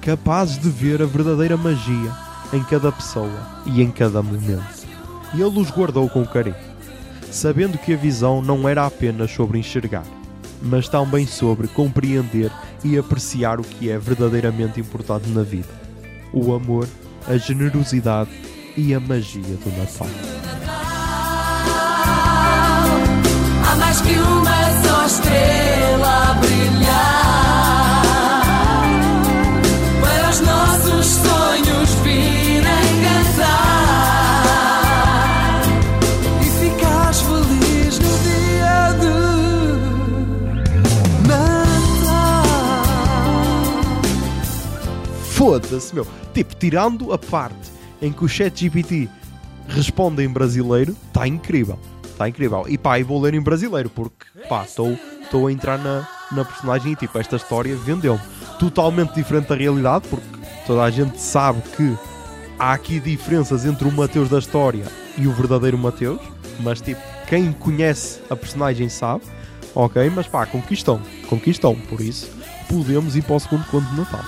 capazes 0.00 0.56
de 0.56 0.68
ver 0.68 1.02
a 1.02 1.06
verdadeira 1.06 1.56
magia 1.56 2.12
em 2.52 2.62
cada 2.62 2.92
pessoa 2.92 3.40
e 3.66 3.82
em 3.82 3.90
cada 3.90 4.22
momento. 4.22 4.86
E 5.34 5.42
ele 5.42 5.58
os 5.58 5.68
guardou 5.72 6.08
com 6.08 6.24
carinho, 6.24 6.73
sabendo 7.34 7.76
que 7.76 7.92
a 7.92 7.96
visão 7.96 8.40
não 8.40 8.68
era 8.68 8.86
apenas 8.86 9.30
sobre 9.32 9.58
enxergar, 9.58 10.04
mas 10.62 10.88
também 10.88 11.26
sobre 11.26 11.66
compreender 11.66 12.50
e 12.84 12.96
apreciar 12.96 13.58
o 13.58 13.64
que 13.64 13.90
é 13.90 13.98
verdadeiramente 13.98 14.80
importante 14.80 15.28
na 15.30 15.42
vida: 15.42 15.68
o 16.32 16.54
amor, 16.54 16.88
a 17.26 17.36
generosidade 17.36 18.30
e 18.76 18.94
a 18.94 19.00
magia 19.00 19.42
do 19.42 19.76
Natal. 19.76 20.06
Há 23.68 23.76
mais 23.76 24.00
que 24.00 24.12
uma 24.12 24.82
só 24.86 25.06
estrela 25.06 26.30
a 26.30 26.34
brilhar 26.34 27.23
Foda-se, 45.74 45.94
meu. 45.94 46.06
Tipo, 46.32 46.54
tirando 46.56 47.12
a 47.12 47.18
parte 47.18 47.72
em 48.00 48.12
que 48.12 48.24
o 48.24 48.28
ChatGPT 48.28 49.08
responde 49.68 50.22
em 50.22 50.28
brasileiro, 50.28 50.96
está 51.08 51.26
incrível. 51.26 51.78
Está 52.04 52.28
incrível. 52.28 52.64
E 52.68 52.78
pá, 52.78 52.98
e 52.98 53.02
vou 53.02 53.20
ler 53.20 53.34
em 53.34 53.40
brasileiro, 53.40 53.90
porque 53.90 54.26
pá, 54.48 54.64
estou 54.64 55.46
a 55.46 55.52
entrar 55.52 55.78
na, 55.78 56.06
na 56.30 56.44
personagem 56.44 56.92
e 56.92 56.96
tipo, 56.96 57.18
esta 57.18 57.36
história 57.36 57.74
vendeu-me. 57.76 58.20
Totalmente 58.58 59.14
diferente 59.14 59.48
da 59.48 59.56
realidade, 59.56 60.06
porque 60.08 60.26
toda 60.66 60.82
a 60.82 60.90
gente 60.90 61.20
sabe 61.20 61.60
que 61.76 61.96
há 62.58 62.72
aqui 62.72 63.00
diferenças 63.00 63.64
entre 63.64 63.88
o 63.88 63.92
Mateus 63.92 64.28
da 64.28 64.38
história 64.38 64.84
e 65.18 65.26
o 65.26 65.32
verdadeiro 65.32 65.76
Mateus, 65.76 66.20
mas 66.60 66.80
tipo, 66.80 67.00
quem 67.26 67.52
conhece 67.52 68.20
a 68.30 68.36
personagem 68.36 68.88
sabe, 68.88 69.24
ok? 69.74 70.08
Mas 70.14 70.28
pá, 70.28 70.46
conquistam, 70.46 71.00
conquistam, 71.28 71.74
por 71.74 72.00
isso 72.00 72.30
podemos 72.68 73.16
ir 73.16 73.22
para 73.22 73.34
o 73.34 73.40
segundo 73.40 73.64
conto 73.66 73.88
de 73.90 73.96
Natal. 73.96 74.24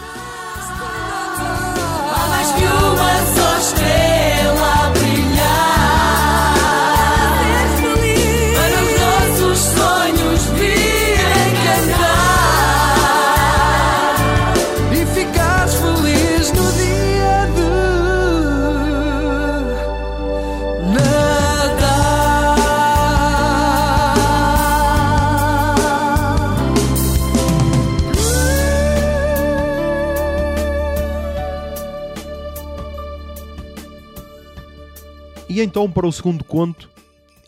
Então, 35.76 35.90
para 35.90 36.06
o 36.06 36.12
segundo 36.12 36.42
conto, 36.42 36.88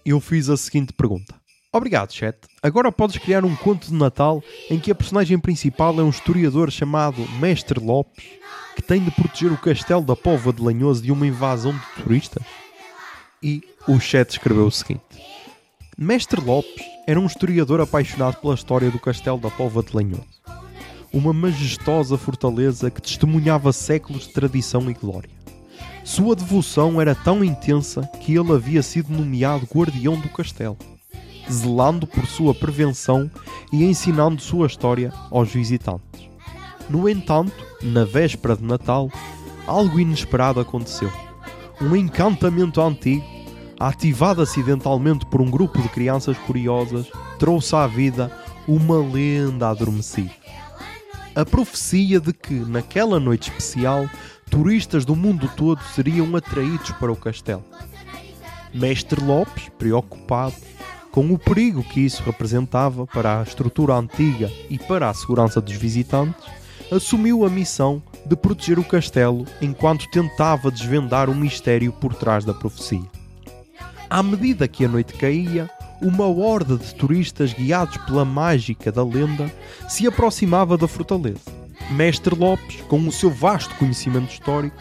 eu 0.05 0.21
fiz 0.21 0.51
a 0.51 0.57
seguinte 0.59 0.93
pergunta. 0.93 1.35
Obrigado, 1.73 2.13
chat. 2.13 2.37
Agora 2.63 2.93
podes 2.93 3.17
criar 3.17 3.43
um 3.43 3.57
conto 3.57 3.87
de 3.87 3.95
Natal 3.95 4.45
em 4.69 4.79
que 4.79 4.91
a 4.91 4.95
personagem 4.95 5.39
principal 5.39 5.99
é 5.99 6.03
um 6.03 6.11
historiador 6.11 6.71
chamado 6.71 7.27
Mestre 7.41 7.81
Lopes 7.83 8.23
que 8.77 8.83
tem 8.83 9.03
de 9.03 9.11
proteger 9.13 9.51
o 9.51 9.57
castelo 9.57 10.05
da 10.05 10.15
Póvoa 10.15 10.53
de 10.53 10.61
Lanhoso 10.61 11.03
de 11.03 11.11
uma 11.11 11.27
invasão 11.27 11.73
de 11.73 12.03
turistas? 12.03 12.43
E 13.43 13.63
o 13.89 13.99
chat 13.99 14.29
escreveu 14.29 14.67
o 14.67 14.71
seguinte. 14.71 15.01
Mestre 15.97 16.39
Lopes 16.39 16.85
era 17.07 17.19
um 17.19 17.25
historiador 17.25 17.81
apaixonado 17.81 18.37
pela 18.43 18.53
história 18.53 18.91
do 18.91 19.01
castelo 19.01 19.39
da 19.39 19.49
Póvoa 19.49 19.83
de 19.83 19.97
Lanhoso. 19.97 20.29
Uma 21.11 21.33
majestosa 21.33 22.19
fortaleza 22.19 22.91
que 22.91 23.01
testemunhava 23.01 23.73
séculos 23.73 24.27
de 24.27 24.35
tradição 24.35 24.91
e 24.91 24.93
glória. 24.93 25.38
Sua 26.09 26.35
devoção 26.35 26.99
era 27.03 27.15
tão 27.15 27.45
intensa 27.45 28.01
que 28.23 28.35
ele 28.35 28.51
havia 28.53 28.83
sido 28.83 29.13
nomeado 29.13 29.69
guardião 29.71 30.19
do 30.19 30.27
castelo, 30.31 30.79
zelando 31.53 32.07
por 32.07 32.27
sua 32.27 32.55
prevenção 32.55 33.31
e 33.71 33.85
ensinando 33.85 34.41
sua 34.41 34.67
história 34.67 35.13
aos 35.31 35.53
visitantes. 35.53 36.31
No 36.89 37.07
entanto, 37.11 37.53
na 37.83 38.07
véspera 38.07 38.57
de 38.57 38.65
Natal, 38.65 39.13
algo 39.67 40.01
inesperado 40.01 40.59
aconteceu. 40.59 41.13
Um 41.79 41.95
encantamento 41.95 42.81
antigo, 42.81 43.27
ativado 43.79 44.41
acidentalmente 44.41 45.27
por 45.27 45.43
um 45.43 45.51
grupo 45.51 45.81
de 45.83 45.91
crianças 45.91 46.39
curiosas, 46.39 47.07
trouxe 47.39 47.77
à 47.77 47.87
vida 47.87 48.33
uma 48.67 48.97
lenda 48.97 49.69
adormecida. 49.69 50.33
A 51.35 51.45
profecia 51.45 52.19
de 52.19 52.33
que, 52.33 52.55
naquela 52.55 53.21
noite 53.21 53.51
especial, 53.51 54.09
turistas 54.49 55.05
do 55.05 55.15
mundo 55.15 55.49
todo 55.57 55.81
seriam 55.95 56.35
atraídos 56.35 56.91
para 56.93 57.13
o 57.13 57.17
castelo. 57.17 57.65
Mestre 58.73 59.23
Lopes, 59.25 59.71
preocupado 59.79 60.55
com 61.11 61.33
o 61.33 61.39
perigo 61.39 61.83
que 61.83 62.01
isso 62.01 62.23
representava 62.23 63.07
para 63.07 63.41
a 63.41 63.43
estrutura 63.43 63.95
antiga 63.95 64.51
e 64.69 64.79
para 64.79 65.09
a 65.09 65.15
segurança 65.15 65.61
dos 65.61 65.75
visitantes, 65.75 66.45
assumiu 66.93 67.45
a 67.45 67.51
missão 67.51 68.03
de 68.25 68.37
proteger 68.37 68.79
o 68.79 68.85
castelo 68.85 69.45
enquanto 69.61 70.11
tentava 70.11 70.71
desvendar 70.71 71.29
o 71.29 71.35
mistério 71.35 71.93
por 71.93 72.15
trás 72.15 72.45
da 72.45 72.55
profecia. 72.55 73.03
À 74.09 74.23
medida 74.23 74.69
que 74.69 74.85
a 74.85 74.89
noite 74.89 75.15
caía, 75.15 75.69
uma 76.01 76.27
horda 76.27 76.77
de 76.77 76.95
turistas 76.95 77.53
guiados 77.53 77.97
pela 77.99 78.25
mágica 78.25 78.93
da 78.93 79.05
lenda 79.05 79.53
se 79.89 80.07
aproximava 80.07 80.79
da 80.79 80.87
fortaleza. 80.87 81.58
Mestre 81.91 82.35
Lopes, 82.35 82.83
com 82.83 82.99
o 83.01 83.13
seu 83.13 83.31
vasto 83.31 83.75
conhecimento 83.77 84.31
histórico, 84.31 84.77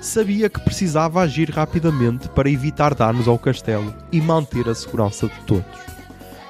sabia 0.00 0.48
que 0.48 0.60
precisava 0.60 1.20
agir 1.20 1.50
rapidamente 1.50 2.28
para 2.28 2.50
evitar 2.50 2.94
danos 2.94 3.26
ao 3.26 3.38
castelo 3.38 3.92
e 4.12 4.20
manter 4.20 4.68
a 4.68 4.74
segurança 4.74 5.26
de 5.28 5.40
todos. 5.40 5.80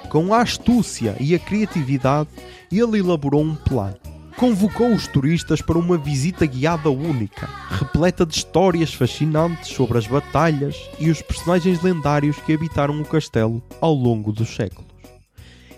Com 0.09 0.35
a 0.35 0.43
astúcia 0.43 1.17
e 1.19 1.35
a 1.35 1.39
criatividade, 1.39 2.29
ele 2.71 2.99
elaborou 2.99 3.43
um 3.43 3.55
plano. 3.55 3.97
Convocou 4.37 4.93
os 4.93 5.07
turistas 5.07 5.63
para 5.63 5.79
uma 5.79 5.97
visita 5.97 6.45
guiada 6.45 6.91
única, 6.91 7.49
repleta 7.71 8.27
de 8.27 8.35
histórias 8.35 8.93
fascinantes 8.93 9.71
sobre 9.71 9.97
as 9.97 10.07
batalhas 10.07 10.77
e 10.99 11.11
os 11.11 11.23
personagens 11.23 11.83
lendários 11.83 12.37
que 12.39 12.53
habitaram 12.53 13.01
o 13.01 13.05
castelo 13.05 13.63
ao 13.81 13.95
longo 13.95 14.33
dos 14.33 14.55
séculos. 14.55 14.92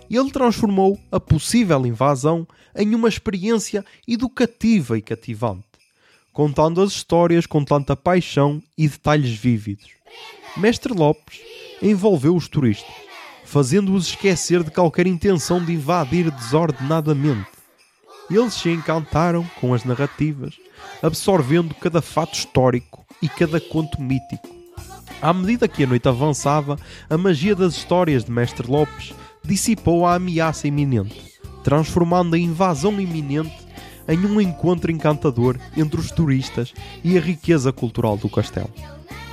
Ele 0.09 0.31
transformou 0.31 0.99
a 1.11 1.19
possível 1.19 1.85
invasão 1.85 2.47
em 2.75 2.93
uma 2.93 3.07
experiência 3.07 3.83
educativa 4.07 4.97
e 4.97 5.01
cativante, 5.01 5.63
contando 6.31 6.81
as 6.81 6.91
histórias 6.91 7.45
com 7.45 7.63
tanta 7.63 7.95
paixão 7.95 8.61
e 8.77 8.87
detalhes 8.87 9.35
vívidos. 9.35 9.89
Mestre 10.57 10.93
Lopes 10.93 11.39
envolveu 11.81 12.35
os 12.35 12.47
turistas, 12.47 12.93
fazendo-os 13.43 14.07
esquecer 14.07 14.63
de 14.63 14.71
qualquer 14.71 15.07
intenção 15.07 15.63
de 15.63 15.73
invadir 15.73 16.31
desordenadamente. 16.31 17.49
Eles 18.29 18.53
se 18.53 18.69
encantaram 18.69 19.45
com 19.59 19.73
as 19.73 19.83
narrativas, 19.83 20.55
absorvendo 21.01 21.75
cada 21.75 22.01
fato 22.01 22.33
histórico 22.33 23.05
e 23.21 23.29
cada 23.29 23.59
conto 23.59 24.01
mítico. 24.01 24.55
À 25.21 25.33
medida 25.33 25.67
que 25.67 25.83
a 25.83 25.87
noite 25.87 26.07
avançava, 26.07 26.77
a 27.09 27.17
magia 27.17 27.55
das 27.55 27.75
histórias 27.75 28.23
de 28.23 28.31
Mestre 28.31 28.69
Lopes 28.69 29.13
dissipou 29.45 30.05
a 30.05 30.15
ameaça 30.15 30.67
iminente, 30.67 31.33
transformando 31.63 32.35
a 32.35 32.39
invasão 32.39 32.99
iminente 32.99 33.65
em 34.07 34.19
um 34.25 34.39
encontro 34.39 34.91
encantador 34.91 35.57
entre 35.75 35.99
os 35.99 36.11
turistas 36.11 36.73
e 37.03 37.17
a 37.17 37.21
riqueza 37.21 37.71
cultural 37.71 38.17
do 38.17 38.29
castelo. 38.29 38.69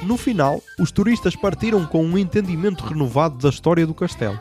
No 0.02 0.16
final, 0.16 0.60
os 0.78 0.90
turistas 0.90 1.36
partiram 1.36 1.86
com 1.86 2.04
um 2.04 2.18
entendimento 2.18 2.84
renovado 2.84 3.38
da 3.38 3.48
história 3.48 3.86
do 3.86 3.94
castelo, 3.94 4.38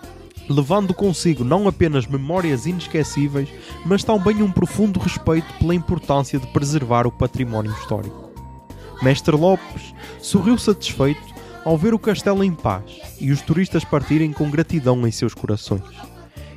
levando 0.50 0.94
consigo 0.94 1.44
não 1.44 1.68
apenas 1.68 2.08
memórias 2.08 2.66
inesquecíveis, 2.66 3.50
mas 3.86 4.04
também 4.04 4.42
um 4.42 4.52
profundo 4.52 5.00
respeito 5.00 5.54
pela 5.60 5.76
importância 5.76 6.40
de 6.40 6.48
preservar 6.48 7.06
o 7.06 7.12
património 7.12 7.72
histórico. 7.74 8.32
Mestre 9.02 9.36
Lopes 9.36 9.94
sorriu 10.22 10.58
satisfeito 10.58 11.31
ao 11.64 11.78
ver 11.78 11.94
o 11.94 12.00
castelo 12.00 12.44
em 12.44 12.54
paz 12.54 12.84
e 13.20 13.32
os 13.32 13.42
turistas 13.42 13.84
partirem 13.84 14.32
com 14.32 14.50
gratidão 14.50 15.08
em 15.08 15.12
seus 15.12 15.34
corações. 15.34 15.84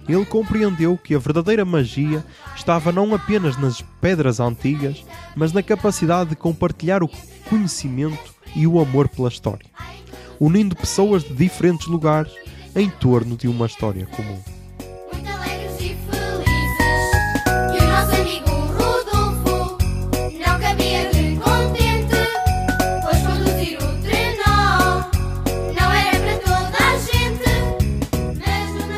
Ele 0.09 0.25
compreendeu 0.27 0.99
que 0.99 1.15
a 1.15 1.19
verdadeira 1.19 1.65
magia 1.65 2.25
estava 2.55 2.93
não 2.93 3.15
apenas 3.15 3.57
nas 3.57 3.81
pedras 4.01 4.39
antigas, 4.39 5.05
mas 5.35 5.53
na 5.53 5.63
capacidade 5.63 6.31
de 6.31 6.37
compartilhar 6.37 7.03
o 7.03 7.11
conhecimento 7.49 8.35
e 8.55 8.67
o 8.67 8.79
amor 8.81 9.09
pela 9.09 9.29
história, 9.29 9.67
unindo 10.39 10.77
pessoas 10.77 11.25
de 11.25 11.33
diferentes 11.33 11.87
lugares 11.87 12.33
em 12.77 12.91
torno 12.91 13.37
de 13.37 13.49
uma 13.49 13.67
história 13.67 14.07
comum. 14.07 14.54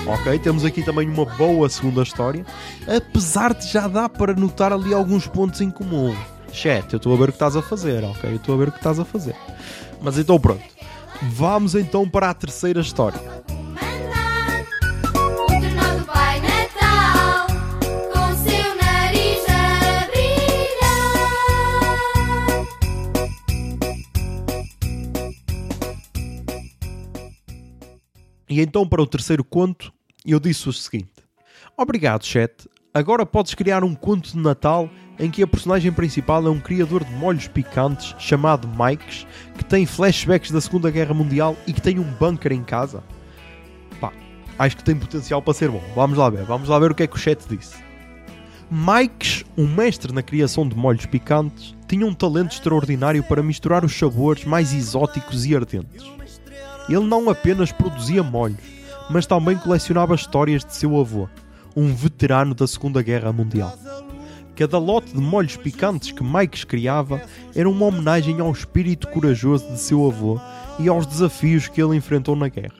Ok, 0.06 0.38
temos 0.38 0.64
aqui 0.64 0.84
também 0.84 1.08
uma 1.08 1.24
boa 1.24 1.68
segunda 1.68 2.02
história, 2.02 2.46
apesar 2.86 3.52
de 3.52 3.66
já 3.66 3.88
dar 3.88 4.08
para 4.08 4.34
notar 4.34 4.72
ali 4.72 4.94
alguns 4.94 5.26
pontos 5.26 5.60
em 5.60 5.68
comum. 5.68 6.14
Chat, 6.52 6.92
eu 6.92 6.98
estou 6.98 7.12
a 7.12 7.16
ver 7.16 7.24
o 7.24 7.32
que 7.32 7.32
estás 7.32 7.56
a 7.56 7.62
fazer, 7.62 8.04
ok? 8.04 8.30
Eu 8.30 8.36
estou 8.36 8.54
a 8.54 8.58
ver 8.58 8.68
o 8.68 8.72
que 8.72 8.78
estás 8.78 9.00
a 9.00 9.04
fazer. 9.04 9.34
Mas 10.00 10.16
então 10.16 10.38
pronto. 10.38 10.62
Vamos 11.22 11.74
então 11.74 12.08
para 12.08 12.30
a 12.30 12.34
terceira 12.34 12.80
história. 12.80 13.20
E 28.48 28.60
então 28.60 28.88
para 28.88 29.02
o 29.02 29.06
terceiro 29.06 29.44
conto, 29.44 29.92
eu 30.32 30.40
disse 30.40 30.68
o 30.68 30.72
seguinte: 30.72 31.10
Obrigado, 31.76 32.24
chat. 32.24 32.68
Agora 32.92 33.26
podes 33.26 33.54
criar 33.54 33.84
um 33.84 33.94
conto 33.94 34.32
de 34.32 34.38
Natal 34.38 34.88
em 35.18 35.30
que 35.30 35.42
a 35.42 35.46
personagem 35.46 35.92
principal 35.92 36.46
é 36.46 36.50
um 36.50 36.58
criador 36.58 37.04
de 37.04 37.12
molhos 37.12 37.46
picantes 37.46 38.14
chamado 38.18 38.66
Mikes, 38.68 39.26
que 39.56 39.64
tem 39.64 39.84
flashbacks 39.84 40.50
da 40.50 40.60
Segunda 40.60 40.90
Guerra 40.90 41.12
Mundial 41.12 41.56
e 41.66 41.72
que 41.72 41.82
tem 41.82 41.98
um 41.98 42.10
bunker 42.14 42.52
em 42.52 42.64
casa. 42.64 43.02
Pá, 44.00 44.12
acho 44.58 44.78
que 44.78 44.84
tem 44.84 44.96
potencial 44.96 45.42
para 45.42 45.52
ser 45.52 45.70
bom. 45.70 45.82
Vamos 45.94 46.16
lá 46.16 46.30
ver, 46.30 46.44
vamos 46.44 46.68
lá 46.68 46.78
ver 46.78 46.90
o 46.90 46.94
que 46.94 47.02
é 47.02 47.06
que 47.06 47.16
o 47.16 47.18
chat 47.18 47.46
disse. 47.48 47.76
Mikes, 48.70 49.44
um 49.56 49.66
mestre 49.66 50.12
na 50.12 50.22
criação 50.22 50.68
de 50.68 50.74
molhos 50.74 51.06
picantes, 51.06 51.76
tinha 51.86 52.06
um 52.06 52.14
talento 52.14 52.52
extraordinário 52.52 53.22
para 53.22 53.42
misturar 53.42 53.84
os 53.84 53.96
sabores 53.96 54.44
mais 54.44 54.72
exóticos 54.72 55.46
e 55.46 55.54
ardentes. 55.54 56.04
Ele 56.88 57.04
não 57.04 57.28
apenas 57.28 57.70
produzia 57.70 58.22
molhos, 58.22 58.75
mas 59.10 59.26
também 59.26 59.56
colecionava 59.56 60.14
histórias 60.14 60.64
de 60.64 60.74
seu 60.74 60.98
avô, 60.98 61.28
um 61.74 61.94
veterano 61.94 62.54
da 62.54 62.66
Segunda 62.66 63.02
Guerra 63.02 63.32
Mundial. 63.32 63.76
Cada 64.56 64.78
lote 64.78 65.12
de 65.12 65.20
molhos 65.20 65.56
picantes 65.56 66.12
que 66.12 66.24
Mikes 66.24 66.64
criava 66.64 67.20
era 67.54 67.68
uma 67.68 67.84
homenagem 67.84 68.40
ao 68.40 68.50
espírito 68.50 69.06
corajoso 69.08 69.70
de 69.70 69.78
seu 69.78 70.06
avô 70.06 70.40
e 70.78 70.88
aos 70.88 71.06
desafios 71.06 71.68
que 71.68 71.82
ele 71.82 71.94
enfrentou 71.94 72.34
na 72.34 72.48
guerra. 72.48 72.74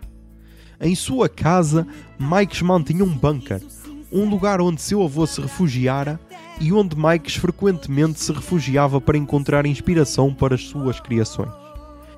Em 0.81 0.94
sua 0.94 1.29
casa, 1.29 1.87
Mikes 2.18 2.62
mantinha 2.62 3.05
um 3.05 3.14
bunker, 3.14 3.62
um 4.11 4.29
lugar 4.29 4.61
onde 4.61 4.81
seu 4.81 5.03
avô 5.03 5.27
se 5.27 5.40
refugiara 5.40 6.18
e 6.59 6.72
onde 6.72 6.96
Mikes 6.96 7.37
frequentemente 7.37 8.20
se 8.20 8.33
refugiava 8.33 9.00
para 9.00 9.18
encontrar 9.18 9.66
inspiração 9.66 10.33
para 10.33 10.55
as 10.55 10.64
suas 10.64 10.98
criações. 10.98 11.50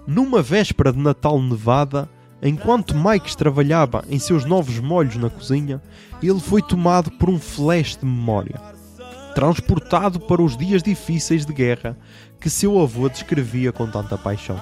Numa 0.07 0.41
véspera 0.41 0.93
de 0.93 0.99
Natal 0.99 1.41
nevada, 1.43 2.09
enquanto 2.43 2.97
Mikes 2.97 3.35
trabalhava 3.35 4.05
em 4.09 4.19
seus 4.19 4.45
novos 4.45 4.79
molhos 4.79 5.17
na 5.17 5.29
cozinha, 5.29 5.81
ele 6.23 6.41
foi 6.41 6.63
tomado 6.63 7.11
por 7.13 7.29
um 7.29 7.39
flash 7.39 7.97
de 7.97 8.05
memória. 8.05 8.61
Transportado 9.35 10.21
para 10.21 10.43
os 10.43 10.57
dias 10.57 10.83
difíceis 10.83 11.47
de 11.47 11.53
guerra 11.53 11.97
que 12.41 12.51
seu 12.51 12.81
avô 12.81 13.09
descrevia 13.09 13.73
com 13.73 13.87
tanta 13.87 14.17
paixão. 14.17 14.61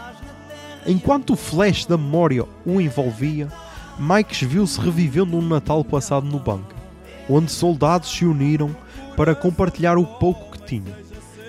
Enquanto 0.86 1.32
o 1.32 1.36
flash 1.36 1.86
da 1.86 1.96
memória 1.96 2.44
o 2.64 2.80
envolvia, 2.80 3.48
Mikes 3.98 4.42
viu-se 4.42 4.80
revivendo 4.80 5.36
um 5.36 5.42
Natal 5.42 5.82
passado 5.84 6.26
no 6.26 6.38
bunker, 6.38 6.76
onde 7.28 7.50
soldados 7.50 8.10
se 8.10 8.24
uniram 8.24 8.74
para 9.16 9.34
compartilhar 9.34 9.96
o 9.96 10.06
pouco 10.06 10.52
que 10.52 10.64
tinham. 10.64 10.94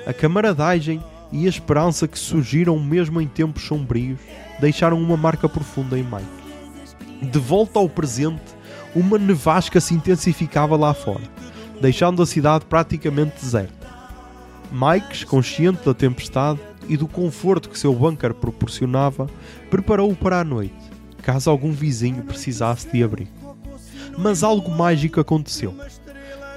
A 0.06 0.13
camaradagem 0.13 1.04
e 1.32 1.46
a 1.46 1.50
esperança 1.50 2.08
que 2.08 2.18
surgiram 2.18 2.80
mesmo 2.80 3.20
em 3.22 3.28
tempos 3.28 3.63
sombrios 3.63 4.20
deixaram 4.60 5.00
uma 5.00 5.18
marca 5.18 5.48
profunda 5.48 5.98
em 5.98 6.04
Mike. 6.04 7.28
De 7.32 7.40
volta 7.40 7.80
ao 7.80 7.90
presente, 7.90 8.42
uma 8.96 9.18
nevasca 9.18 9.80
se 9.80 9.94
intensificava 9.94 10.76
lá 10.76 10.94
fora, 10.94 11.24
deixando 11.82 12.22
a 12.22 12.26
cidade 12.26 12.66
praticamente 12.66 13.36
deserta. 13.42 13.88
Mikes, 14.72 15.24
consciente 15.24 15.86
da 15.86 15.94
tempestade 15.94 16.60
e 16.88 16.98
do 16.98 17.08
conforto 17.08 17.70
que 17.70 17.80
seu 17.80 17.94
bunker 17.94 18.34
proporcionava, 18.34 19.28
preparou-o 19.70 20.16
para 20.16 20.40
a 20.40 20.44
noite, 20.44 20.76
caso 21.22 21.50
algum 21.50 21.72
vizinho 21.72 22.24
precisasse 22.24 22.90
de 22.92 23.04
abrigo. 23.04 23.32
Mas 24.18 24.44
algo 24.44 24.72
mágico 24.72 25.20
aconteceu. 25.20 25.76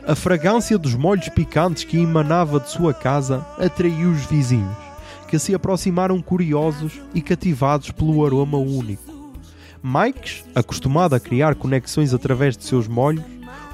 A 0.06 0.14
fragrância 0.14 0.78
dos 0.78 0.94
molhos 0.94 1.28
picantes 1.28 1.84
que 1.84 1.98
emanava 1.98 2.58
de 2.58 2.70
sua 2.70 2.94
casa 2.94 3.46
atraiu 3.58 4.10
os 4.10 4.24
vizinhos, 4.24 4.76
que 5.28 5.38
se 5.38 5.54
aproximaram 5.54 6.22
curiosos 6.22 7.00
e 7.14 7.20
cativados 7.20 7.90
pelo 7.90 8.24
aroma 8.24 8.56
único. 8.56 9.02
Mikes, 9.82 10.44
acostumado 10.54 11.14
a 11.14 11.20
criar 11.20 11.54
conexões 11.54 12.14
através 12.14 12.56
de 12.56 12.64
seus 12.64 12.88
molhos, 12.88 13.24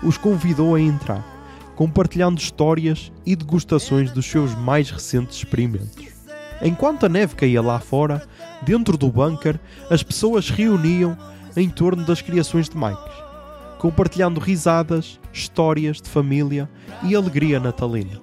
os 0.03 0.19
convidou 0.19 0.75
a 0.75 0.81
entrar, 0.81 1.25
compartilhando 1.77 2.41
histórias 2.41 3.13
e 3.25 3.37
degustações 3.37 4.11
dos 4.11 4.27
seus 4.27 4.55
mais 4.55 4.91
recentes 4.91 5.37
experimentos. 5.37 6.07
Enquanto 6.61 7.07
a 7.07 7.09
neve 7.09 7.37
caía 7.37 7.63
lá 7.63 7.79
fora, 7.79 8.27
dentro 8.63 8.99
do 8.99 9.11
bunker, 9.11 9.61
as 9.89 10.03
pessoas 10.03 10.51
reuniam 10.51 11.17
em 11.57 11.69
torno 11.69 12.05
das 12.05 12.21
criações 12.21 12.69
de 12.69 12.77
Mikes 12.77 13.26
compartilhando 13.79 14.41
risadas, 14.41 15.21
histórias 15.33 16.01
de 16.01 16.09
família 16.09 16.69
e 17.03 17.15
alegria 17.15 17.61
natalina. 17.61 18.21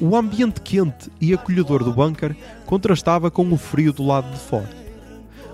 O 0.00 0.14
ambiente 0.14 0.60
quente 0.60 1.10
e 1.20 1.32
acolhedor 1.32 1.82
do 1.82 1.92
bunker 1.92 2.36
contrastava 2.66 3.30
com 3.30 3.50
o 3.50 3.56
frio 3.56 3.92
do 3.92 4.04
lado 4.04 4.30
de 4.30 4.38
fora. 4.38 4.68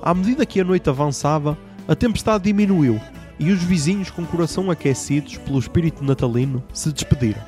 À 0.03 0.13
medida 0.13 0.45
que 0.45 0.61
a 0.61 0.65
noite 0.65 0.91
avançava, 0.91 1.57
a 1.87 1.95
tempestade 1.95 2.45
diminuiu 2.45 3.01
e 3.39 3.51
os 3.51 3.63
vizinhos, 3.63 4.11
com 4.11 4.25
coração 4.25 4.71
aquecidos 4.71 5.37
pelo 5.39 5.59
espírito 5.59 6.03
natalino, 6.05 6.63
se 6.73 6.93
despediram, 6.93 7.41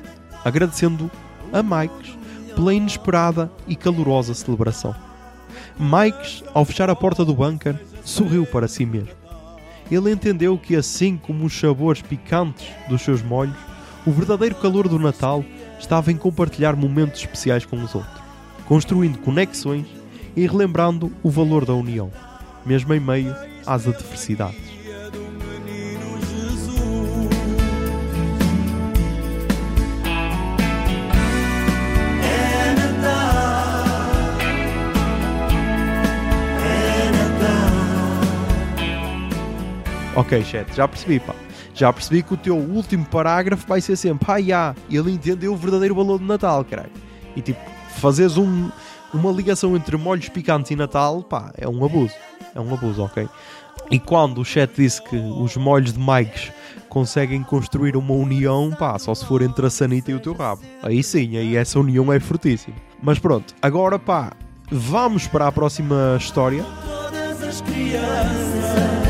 agradecendo 0.43 1.11
a 1.51 1.61
Mikes 1.61 2.17
pela 2.55 2.73
inesperada 2.73 3.51
e 3.67 3.75
calorosa 3.75 4.33
celebração. 4.33 4.95
Mikes, 5.77 6.43
ao 6.53 6.63
fechar 6.63 6.89
a 6.89 6.95
porta 6.95 7.25
do 7.25 7.33
bunker, 7.33 7.75
sorriu 8.03 8.45
para 8.45 8.67
si 8.67 8.85
mesmo 8.85 9.24
ele 9.91 10.11
entendeu 10.11 10.57
que, 10.57 10.75
assim 10.75 11.17
como 11.17 11.45
os 11.45 11.57
sabores 11.57 12.01
picantes 12.01 12.67
dos 12.89 13.01
seus 13.01 13.21
molhos, 13.21 13.55
o 14.05 14.11
verdadeiro 14.11 14.55
calor 14.55 14.87
do 14.87 14.99
Natal 14.99 15.43
estava 15.79 16.11
em 16.11 16.17
compartilhar 16.17 16.75
momentos 16.75 17.19
especiais 17.19 17.65
com 17.65 17.75
os 17.81 17.93
outros, 17.93 18.21
construindo 18.67 19.19
conexões 19.19 19.85
e 20.35 20.45
relembrando 20.47 21.11
o 21.23 21.29
valor 21.29 21.65
da 21.65 21.73
união, 21.73 22.11
mesmo 22.65 22.93
em 22.93 22.99
meio 22.99 23.35
às 23.65 23.87
adversidades. 23.87 24.74
Ok, 40.15 40.43
chat, 40.45 40.73
já 40.73 40.87
percebi, 40.87 41.19
pá. 41.19 41.35
Já 41.73 41.91
percebi 41.91 42.23
que 42.23 42.33
o 42.33 42.37
teu 42.37 42.55
último 42.55 43.05
parágrafo 43.05 43.67
vai 43.67 43.81
ser 43.81 43.97
sempre, 43.97 44.31
ah, 44.31 44.41
já, 44.41 44.75
ele 44.89 45.11
entendeu 45.11 45.53
o 45.53 45.57
verdadeiro 45.57 45.93
valor 45.93 46.19
de 46.19 46.25
Natal, 46.25 46.63
caralho. 46.63 46.91
E 47.35 47.41
tipo, 47.41 47.59
fazeres 47.97 48.37
um, 48.37 48.69
uma 49.13 49.29
ligação 49.29 49.75
entre 49.75 49.97
molhos 49.97 50.29
picantes 50.29 50.71
e 50.71 50.75
Natal, 50.75 51.21
pá, 51.21 51.51
é 51.57 51.67
um 51.67 51.83
abuso. 51.83 52.13
É 52.55 52.61
um 52.61 52.73
abuso, 52.73 53.03
ok? 53.03 53.27
E 53.91 53.99
quando 53.99 54.39
o 54.39 54.45
chat 54.45 54.71
disse 54.73 55.01
que 55.03 55.17
os 55.17 55.57
molhos 55.57 55.91
de 55.91 55.99
Mikes 55.99 56.51
conseguem 56.87 57.43
construir 57.43 57.97
uma 57.97 58.13
união, 58.13 58.71
pá, 58.71 58.97
só 58.97 59.13
se 59.13 59.25
for 59.25 59.41
entre 59.41 59.65
a 59.65 59.69
sanita 59.69 60.11
e 60.11 60.13
o 60.13 60.19
teu 60.21 60.33
rabo. 60.33 60.61
Aí 60.81 61.03
sim, 61.03 61.35
aí 61.35 61.57
essa 61.57 61.77
união 61.77 62.11
é 62.13 62.21
fortíssima. 62.21 62.77
Mas 63.03 63.19
pronto, 63.19 63.53
agora 63.61 63.99
pá, 63.99 64.31
vamos 64.71 65.27
para 65.27 65.47
a 65.47 65.51
próxima 65.51 66.15
história. 66.17 66.63
Todas 66.85 67.43
as 67.43 67.59
crianças. 67.59 69.04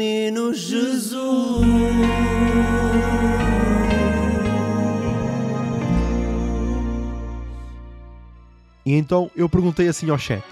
menino 0.00 0.54
Jesus. 0.54 1.20
E 8.86 8.94
então 8.94 9.30
eu 9.36 9.46
perguntei 9.46 9.88
assim 9.88 10.08
ao 10.08 10.16
chat: 10.16 10.42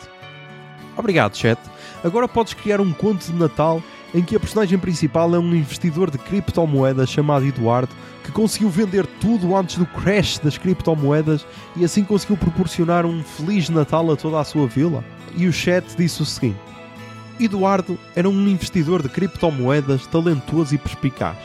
Obrigado, 0.98 1.34
chat. 1.34 1.58
Agora 2.04 2.28
podes 2.28 2.52
criar 2.52 2.78
um 2.78 2.92
conto 2.92 3.24
de 3.24 3.32
Natal 3.32 3.82
em 4.14 4.22
que 4.22 4.36
a 4.36 4.40
personagem 4.40 4.78
principal 4.78 5.34
é 5.34 5.38
um 5.38 5.54
investidor 5.54 6.10
de 6.10 6.18
criptomoedas 6.18 7.08
chamado 7.08 7.46
Eduardo 7.46 7.94
que 8.24 8.30
conseguiu 8.30 8.68
vender 8.68 9.06
tudo 9.18 9.56
antes 9.56 9.78
do 9.78 9.86
crash 9.86 10.38
das 10.38 10.58
criptomoedas 10.58 11.46
e 11.74 11.84
assim 11.84 12.04
conseguiu 12.04 12.36
proporcionar 12.36 13.06
um 13.06 13.22
feliz 13.22 13.70
Natal 13.70 14.10
a 14.12 14.16
toda 14.16 14.38
a 14.38 14.44
sua 14.44 14.66
vila. 14.66 15.02
E 15.34 15.46
o 15.46 15.52
chat 15.52 15.84
disse 15.96 16.20
o 16.20 16.26
seguinte: 16.26 16.67
Eduardo 17.40 17.96
era 18.16 18.28
um 18.28 18.48
investidor 18.48 19.00
de 19.00 19.08
criptomoedas 19.08 20.06
talentoso 20.06 20.74
e 20.74 20.78
perspicaz. 20.78 21.36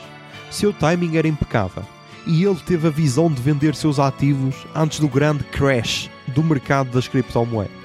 Seu 0.50 0.74
timing 0.74 1.18
era 1.18 1.28
impecável 1.28 1.84
e 2.26 2.44
ele 2.44 2.60
teve 2.66 2.88
a 2.88 2.92
visão 2.92 3.32
de 3.32 3.42
vender 3.42 3.76
seus 3.76 4.00
ativos 4.00 4.56
antes 4.74 5.00
do 5.00 5.08
grande 5.08 5.44
crash 5.44 6.10
do 6.28 6.44
mercado 6.44 6.90
das 6.92 7.08
criptomoedas. 7.08 7.84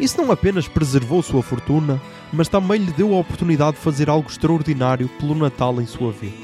Isso 0.00 0.16
não 0.16 0.32
apenas 0.32 0.66
preservou 0.66 1.22
sua 1.22 1.42
fortuna, 1.42 2.00
mas 2.32 2.48
também 2.48 2.80
lhe 2.80 2.92
deu 2.92 3.14
a 3.14 3.18
oportunidade 3.18 3.76
de 3.76 3.82
fazer 3.82 4.08
algo 4.08 4.28
extraordinário 4.28 5.08
pelo 5.20 5.34
Natal 5.34 5.80
em 5.80 5.86
sua 5.86 6.12
vida. 6.12 6.36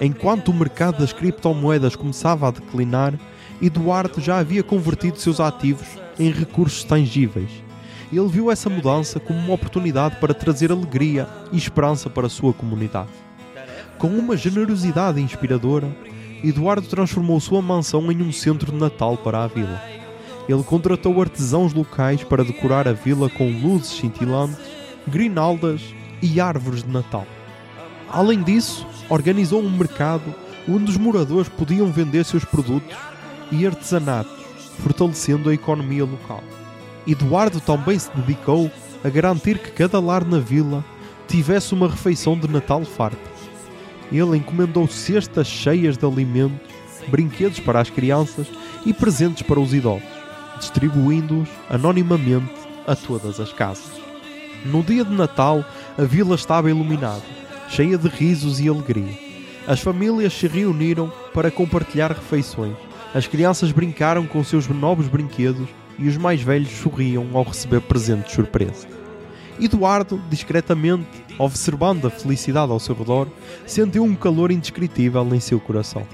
Enquanto 0.00 0.48
o 0.48 0.54
mercado 0.54 0.98
das 0.98 1.12
criptomoedas 1.12 1.94
começava 1.94 2.48
a 2.48 2.50
declinar, 2.50 3.14
Eduardo 3.62 4.20
já 4.20 4.38
havia 4.38 4.62
convertido 4.62 5.18
seus 5.18 5.38
ativos 5.38 5.86
em 6.18 6.30
recursos 6.30 6.82
tangíveis. 6.82 7.50
Ele 8.12 8.28
viu 8.28 8.50
essa 8.50 8.68
mudança 8.68 9.20
como 9.20 9.38
uma 9.38 9.54
oportunidade 9.54 10.16
para 10.16 10.34
trazer 10.34 10.72
alegria 10.72 11.28
e 11.52 11.56
esperança 11.56 12.10
para 12.10 12.26
a 12.26 12.30
sua 12.30 12.52
comunidade. 12.52 13.10
Com 13.98 14.08
uma 14.08 14.36
generosidade 14.36 15.20
inspiradora, 15.20 15.94
Eduardo 16.42 16.88
transformou 16.88 17.38
sua 17.38 17.62
mansão 17.62 18.10
em 18.10 18.22
um 18.22 18.32
centro 18.32 18.72
de 18.72 18.78
Natal 18.78 19.16
para 19.16 19.44
a 19.44 19.46
vila. 19.46 19.80
Ele 20.48 20.62
contratou 20.64 21.20
artesãos 21.20 21.72
locais 21.72 22.24
para 22.24 22.42
decorar 22.42 22.88
a 22.88 22.92
vila 22.92 23.30
com 23.30 23.48
luzes 23.48 23.98
cintilantes, 23.98 24.58
grinaldas 25.06 25.82
e 26.20 26.40
árvores 26.40 26.82
de 26.82 26.90
Natal. 26.90 27.26
Além 28.08 28.42
disso, 28.42 28.86
organizou 29.08 29.62
um 29.62 29.70
mercado 29.70 30.34
onde 30.68 30.90
os 30.90 30.96
moradores 30.96 31.48
podiam 31.48 31.86
vender 31.92 32.24
seus 32.24 32.44
produtos 32.44 32.96
e 33.52 33.66
artesanatos, 33.66 34.44
fortalecendo 34.82 35.50
a 35.50 35.54
economia 35.54 36.04
local. 36.04 36.42
Eduardo 37.06 37.60
também 37.60 37.98
se 37.98 38.10
dedicou 38.14 38.70
a 39.02 39.08
garantir 39.08 39.58
que 39.58 39.70
cada 39.70 39.98
lar 39.98 40.24
na 40.24 40.38
vila 40.38 40.84
tivesse 41.26 41.72
uma 41.72 41.88
refeição 41.88 42.38
de 42.38 42.48
Natal 42.48 42.84
farta. 42.84 43.30
Ele 44.12 44.36
encomendou 44.36 44.86
cestas 44.88 45.46
cheias 45.46 45.96
de 45.96 46.04
alimentos, 46.04 46.68
brinquedos 47.08 47.60
para 47.60 47.80
as 47.80 47.88
crianças 47.88 48.46
e 48.84 48.92
presentes 48.92 49.42
para 49.42 49.60
os 49.60 49.72
idosos, 49.72 50.02
distribuindo-os 50.58 51.48
anonimamente 51.68 52.52
a 52.86 52.96
todas 52.96 53.38
as 53.40 53.52
casas. 53.52 53.92
No 54.64 54.82
dia 54.82 55.04
de 55.04 55.14
Natal, 55.14 55.64
a 55.96 56.02
vila 56.02 56.34
estava 56.34 56.68
iluminada, 56.68 57.22
cheia 57.68 57.96
de 57.96 58.08
risos 58.08 58.60
e 58.60 58.68
alegria. 58.68 59.16
As 59.66 59.80
famílias 59.80 60.32
se 60.32 60.48
reuniram 60.48 61.12
para 61.32 61.50
compartilhar 61.50 62.10
refeições. 62.10 62.76
As 63.14 63.26
crianças 63.26 63.72
brincaram 63.72 64.26
com 64.26 64.42
seus 64.42 64.68
novos 64.68 65.06
brinquedos 65.08 65.68
e 66.00 66.08
os 66.08 66.16
mais 66.16 66.42
velhos 66.42 66.70
sorriam 66.70 67.28
ao 67.34 67.44
receber 67.44 67.80
presentes 67.82 68.30
de 68.30 68.34
surpresa. 68.34 68.88
Eduardo, 69.60 70.20
discretamente, 70.30 71.06
observando 71.38 72.06
a 72.06 72.10
felicidade 72.10 72.72
ao 72.72 72.80
seu 72.80 72.94
redor, 72.94 73.28
sentiu 73.66 74.02
um 74.02 74.16
calor 74.16 74.50
indescritível 74.50 75.22
em 75.34 75.38
seu 75.38 75.60
coração. 75.60 76.06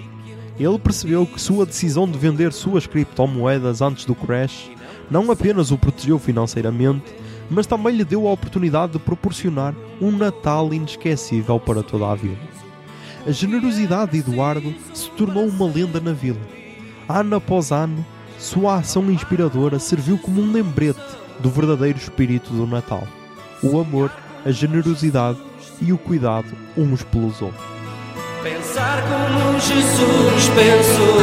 Ele 0.58 0.78
percebeu 0.78 1.24
que 1.24 1.40
sua 1.40 1.64
decisão 1.64 2.10
de 2.10 2.18
vender 2.18 2.52
suas 2.52 2.86
criptomoedas 2.86 3.80
antes 3.80 4.04
do 4.04 4.14
crash 4.14 4.70
não 5.08 5.30
apenas 5.30 5.70
o 5.70 5.78
protegeu 5.78 6.18
financeiramente, 6.18 7.14
mas 7.48 7.66
também 7.66 7.94
lhe 7.94 8.04
deu 8.04 8.26
a 8.26 8.32
oportunidade 8.32 8.94
de 8.94 8.98
proporcionar 8.98 9.74
um 10.00 10.10
Natal 10.10 10.74
inesquecível 10.74 11.60
para 11.60 11.82
toda 11.82 12.10
a 12.10 12.14
vila. 12.14 12.36
A 13.24 13.30
generosidade 13.30 14.12
de 14.12 14.18
Eduardo 14.18 14.74
se 14.92 15.10
tornou 15.10 15.46
uma 15.46 15.66
lenda 15.66 16.00
na 16.00 16.12
vila. 16.12 16.40
Ano 17.08 17.36
após 17.36 17.70
ano, 17.70 18.04
sua 18.38 18.76
ação 18.76 19.10
inspiradora 19.10 19.78
serviu 19.78 20.18
como 20.18 20.40
um 20.42 20.52
lembrete 20.52 21.00
do 21.40 21.50
verdadeiro 21.50 21.98
espírito 21.98 22.52
do 22.52 22.66
Natal: 22.66 23.06
o 23.62 23.80
amor, 23.80 24.10
a 24.44 24.50
generosidade 24.50 25.38
e 25.80 25.92
o 25.92 25.98
cuidado 25.98 26.48
uns 26.76 27.02
pelos 27.02 27.40
outros. 27.42 27.64
Pensar 28.42 29.02
como 29.02 29.58
Jesus 29.58 30.48
pensou, 30.48 31.16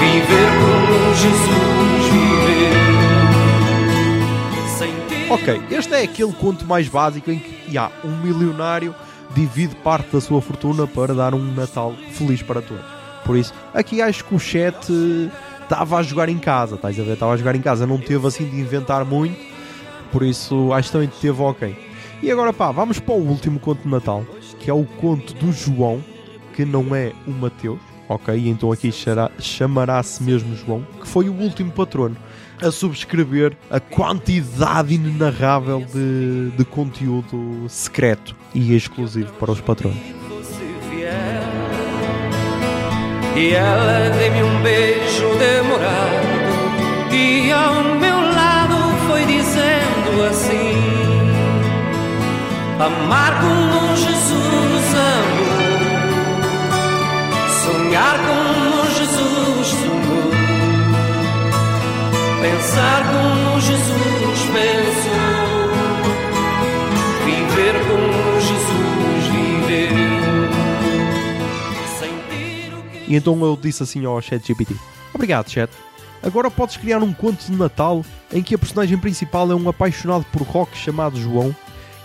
viver 0.00 0.50
como 0.60 1.14
Jesus 1.14 2.10
viveu. 5.28 5.34
Ok, 5.34 5.62
este 5.70 5.94
é 5.94 6.02
aquele 6.02 6.32
conto 6.32 6.64
mais 6.64 6.88
básico 6.88 7.30
em 7.30 7.38
que 7.38 7.76
há 7.76 7.90
um 8.02 8.16
milionário 8.16 8.94
divide 9.34 9.76
parte 9.76 10.12
da 10.12 10.20
sua 10.20 10.40
fortuna 10.40 10.86
para 10.86 11.14
dar 11.14 11.34
um 11.34 11.52
Natal 11.54 11.94
feliz 12.12 12.42
para 12.42 12.60
todos. 12.62 12.99
Por 13.30 13.36
isso, 13.36 13.54
aqui 13.72 14.02
acho 14.02 14.24
que 14.24 14.34
o 14.34 14.40
chat 14.40 14.90
estava 15.62 15.98
a 15.98 16.02
jogar 16.02 16.28
em 16.28 16.36
casa, 16.36 16.74
estás 16.74 16.98
a 16.98 17.02
ver? 17.04 17.12
Estava 17.12 17.32
a 17.32 17.36
jogar 17.36 17.54
em 17.54 17.60
casa, 17.60 17.86
não 17.86 17.96
teve 17.96 18.26
assim 18.26 18.44
de 18.44 18.58
inventar 18.58 19.04
muito, 19.04 19.38
por 20.10 20.24
isso 20.24 20.72
acho 20.72 20.88
que 20.88 20.92
também 20.94 21.08
teve 21.20 21.40
ok. 21.40 21.76
E 22.20 22.28
agora 22.28 22.52
pá, 22.52 22.72
vamos 22.72 22.98
para 22.98 23.14
o 23.14 23.24
último 23.24 23.60
conto 23.60 23.82
de 23.82 23.88
Natal, 23.88 24.26
que 24.58 24.68
é 24.68 24.74
o 24.74 24.84
conto 24.84 25.32
do 25.34 25.52
João, 25.52 26.02
que 26.56 26.64
não 26.64 26.92
é 26.92 27.12
o 27.24 27.30
Mateus, 27.30 27.78
ok? 28.08 28.48
Então 28.48 28.72
aqui 28.72 28.90
chamará-se 29.38 30.20
mesmo 30.24 30.56
João, 30.56 30.84
que 31.00 31.06
foi 31.06 31.28
o 31.28 31.32
último 31.32 31.70
patrono 31.70 32.16
a 32.60 32.72
subscrever 32.72 33.56
a 33.70 33.78
quantidade 33.78 34.92
inenarrável 34.92 35.84
de, 35.84 36.50
de 36.50 36.64
conteúdo 36.64 37.64
secreto 37.68 38.34
e 38.52 38.74
exclusivo 38.74 39.32
para 39.34 39.52
os 39.52 39.60
patronos. 39.60 40.19
E 43.36 43.54
ela 43.54 44.10
deu-me 44.10 44.42
um 44.42 44.62
beijo 44.62 45.28
demorado. 45.38 46.30
E 47.12 47.50
ao 47.52 47.82
meu 47.98 48.20
lado 48.20 48.76
foi 49.08 49.24
dizendo 49.24 50.24
assim 50.30 51.00
Amar 52.78 53.40
como 53.40 53.96
Jesus 53.96 54.94
amou 54.94 55.60
Sonhar 57.62 58.16
como 58.18 58.86
Jesus 58.94 59.66
sonhou 59.66 60.30
Pensar 62.40 63.02
como 63.12 63.60
Jesus 63.60 64.40
pensou 64.52 65.19
E 73.10 73.16
então 73.16 73.44
eu 73.44 73.58
disse 73.60 73.82
assim 73.82 74.04
ao 74.06 74.22
ChatGPT: 74.22 74.76
Obrigado, 75.12 75.50
chat. 75.50 75.68
Agora 76.22 76.48
podes 76.48 76.76
criar 76.76 77.02
um 77.02 77.12
conto 77.12 77.44
de 77.44 77.52
Natal 77.52 78.04
em 78.32 78.40
que 78.40 78.54
a 78.54 78.58
personagem 78.58 78.96
principal 78.96 79.50
é 79.50 79.54
um 79.54 79.68
apaixonado 79.68 80.24
por 80.32 80.42
rock 80.42 80.76
chamado 80.78 81.20
João, 81.20 81.54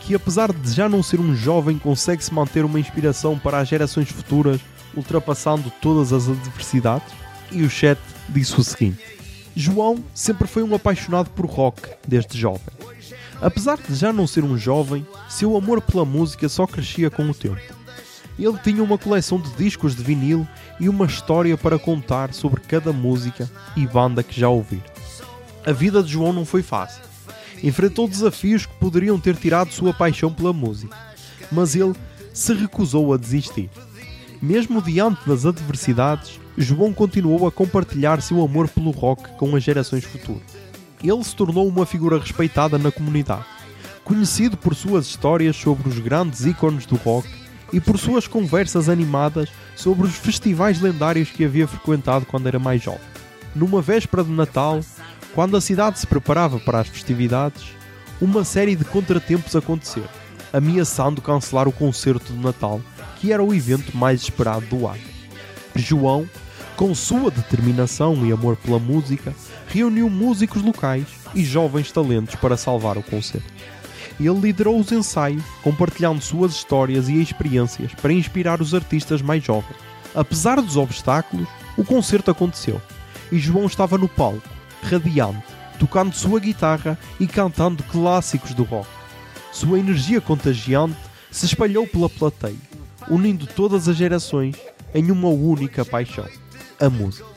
que 0.01 0.15
apesar 0.15 0.51
de 0.51 0.71
já 0.71 0.89
não 0.89 1.03
ser 1.03 1.19
um 1.19 1.35
jovem, 1.35 1.77
consegue 1.77 2.23
se 2.23 2.33
manter 2.33 2.65
uma 2.65 2.79
inspiração 2.79 3.37
para 3.37 3.59
as 3.59 3.67
gerações 3.67 4.09
futuras, 4.09 4.59
ultrapassando 4.95 5.71
todas 5.79 6.11
as 6.11 6.27
adversidades. 6.27 7.13
E 7.51 7.61
o 7.61 7.69
chat 7.69 7.99
disse 8.27 8.59
o 8.59 8.63
seguinte: 8.63 8.97
João 9.55 10.03
sempre 10.11 10.47
foi 10.47 10.63
um 10.63 10.73
apaixonado 10.73 11.29
por 11.29 11.45
rock 11.45 11.87
desde 12.07 12.35
jovem. 12.35 12.73
Apesar 13.39 13.77
de 13.77 13.93
já 13.93 14.11
não 14.11 14.25
ser 14.25 14.43
um 14.43 14.57
jovem, 14.57 15.05
seu 15.29 15.55
amor 15.55 15.81
pela 15.81 16.03
música 16.03 16.49
só 16.49 16.65
crescia 16.65 17.11
com 17.11 17.29
o 17.29 17.33
tempo. 17.33 17.84
Ele 18.37 18.57
tinha 18.63 18.83
uma 18.83 18.97
coleção 18.97 19.39
de 19.39 19.49
discos 19.51 19.95
de 19.95 20.03
vinil 20.03 20.45
e 20.79 20.89
uma 20.89 21.05
história 21.05 21.57
para 21.57 21.79
contar 21.79 22.33
sobre 22.33 22.59
cada 22.61 22.91
música 22.91 23.49
e 23.75 23.87
banda 23.87 24.21
que 24.21 24.39
já 24.39 24.49
ouviu. 24.49 24.81
A 25.65 25.71
vida 25.71 26.03
de 26.03 26.11
João 26.11 26.33
não 26.33 26.45
foi 26.45 26.61
fácil. 26.61 27.01
Enfrentou 27.63 28.07
desafios 28.07 28.65
que 28.65 28.73
poderiam 28.75 29.19
ter 29.19 29.35
tirado 29.35 29.71
sua 29.71 29.93
paixão 29.93 30.31
pela 30.31 30.51
música, 30.51 30.95
mas 31.51 31.75
ele 31.75 31.95
se 32.33 32.53
recusou 32.53 33.13
a 33.13 33.17
desistir. 33.17 33.69
Mesmo 34.41 34.81
diante 34.81 35.27
das 35.27 35.45
adversidades, 35.45 36.39
João 36.57 36.93
continuou 36.93 37.47
a 37.47 37.51
compartilhar 37.51 38.21
seu 38.21 38.43
amor 38.43 38.67
pelo 38.67 38.91
rock 38.91 39.29
com 39.37 39.55
as 39.55 39.63
gerações 39.63 40.03
futuras. 40.03 40.43
Ele 41.01 41.23
se 41.23 41.35
tornou 41.35 41.67
uma 41.67 41.85
figura 41.85 42.19
respeitada 42.19 42.77
na 42.77 42.91
comunidade, 42.91 43.45
conhecido 44.03 44.57
por 44.57 44.75
suas 44.75 45.05
histórias 45.07 45.55
sobre 45.55 45.87
os 45.87 45.99
grandes 45.99 46.45
ícones 46.45 46.85
do 46.85 46.95
rock 46.95 47.27
e 47.73 47.79
por 47.79 47.97
suas 47.97 48.27
conversas 48.27 48.89
animadas 48.89 49.49
sobre 49.75 50.07
os 50.07 50.15
festivais 50.15 50.79
lendários 50.81 51.29
que 51.29 51.43
havia 51.43 51.67
frequentado 51.67 52.25
quando 52.25 52.47
era 52.47 52.59
mais 52.59 52.81
jovem. 52.81 53.01
Numa 53.55 53.81
véspera 53.81 54.23
de 54.23 54.31
Natal, 54.31 54.81
quando 55.33 55.57
a 55.57 55.61
cidade 55.61 55.99
se 55.99 56.07
preparava 56.07 56.59
para 56.59 56.79
as 56.79 56.87
festividades, 56.87 57.63
uma 58.21 58.43
série 58.43 58.75
de 58.75 58.85
contratempos 58.85 59.55
aconteceram, 59.55 60.07
ameaçando 60.53 61.21
cancelar 61.21 61.67
o 61.67 61.73
concerto 61.73 62.31
de 62.31 62.39
Natal, 62.39 62.81
que 63.17 63.33
era 63.33 63.43
o 63.43 63.53
evento 63.53 63.95
mais 63.95 64.21
esperado 64.21 64.65
do 64.67 64.87
ano. 64.87 65.01
João, 65.75 66.27
Com 66.75 66.93
sua 66.93 67.31
determinação 67.31 68.25
e 68.25 68.33
amor 68.33 68.57
pela 68.57 68.79
música, 68.79 69.33
reuniu 69.67 70.09
músicos 70.09 70.61
locais 70.61 71.05
e 71.33 71.43
jovens 71.43 71.89
talentos 71.89 72.35
para 72.35 72.57
salvar 72.57 72.97
o 72.97 73.03
concerto. 73.03 73.47
Ele 74.19 74.39
liderou 74.39 74.79
os 74.79 74.91
ensaios, 74.91 75.43
compartilhando 75.61 76.21
suas 76.21 76.53
histórias 76.53 77.09
e 77.09 77.21
experiências 77.21 77.93
para 77.93 78.13
inspirar 78.13 78.61
os 78.61 78.73
artistas 78.73 79.21
mais 79.21 79.43
jovens. 79.43 79.77
Apesar 80.13 80.61
dos 80.61 80.77
obstáculos, 80.77 81.47
o 81.77 81.83
concerto 81.83 82.31
aconteceu 82.31 82.81
e 83.31 83.37
João 83.37 83.65
estava 83.65 83.97
no 83.97 84.07
palco, 84.07 84.47
radiante, 84.81 85.43
tocando 85.79 86.13
sua 86.13 86.39
guitarra 86.39 86.97
e 87.19 87.27
cantando 87.27 87.83
clássicos 87.83 88.53
do 88.53 88.63
rock. 88.63 88.87
Sua 89.51 89.79
energia 89.79 90.21
contagiante 90.21 90.97
se 91.31 91.45
espalhou 91.45 91.87
pela 91.87 92.09
plateia, 92.09 92.55
unindo 93.09 93.45
todas 93.45 93.87
as 93.87 93.95
gerações 93.95 94.55
em 94.93 95.11
uma 95.11 95.29
única 95.29 95.83
paixão: 95.83 96.27
a 96.79 96.89
música. 96.89 97.27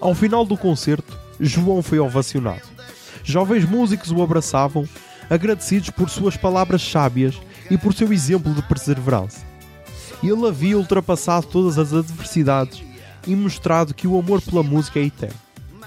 Ao 0.00 0.14
final 0.14 0.44
do 0.44 0.56
concerto, 0.56 1.18
João 1.38 1.82
foi 1.82 1.98
ovacionado. 1.98 2.62
Jovens 3.22 3.64
músicos 3.64 4.10
o 4.10 4.22
abraçavam, 4.22 4.88
agradecidos 5.30 5.90
por 5.90 6.10
suas 6.10 6.36
palavras 6.36 6.82
sábias 6.82 7.40
e 7.70 7.78
por 7.78 7.94
seu 7.94 8.12
exemplo 8.12 8.52
de 8.52 8.60
perseverança. 8.62 9.40
Ele 10.22 10.46
havia 10.46 10.76
ultrapassado 10.76 11.46
todas 11.46 11.78
as 11.78 11.94
adversidades 11.94 12.82
e 13.26 13.34
mostrado 13.34 13.94
que 13.94 14.08
o 14.08 14.18
amor 14.18 14.42
pela 14.42 14.62
música 14.62 14.98
é 14.98 15.04
eterno, 15.04 15.38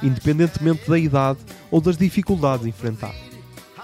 independentemente 0.02 0.90
da 0.90 0.98
idade 0.98 1.40
ou 1.70 1.82
das 1.82 1.98
dificuldades 1.98 2.66
enfrentadas. 2.66 3.18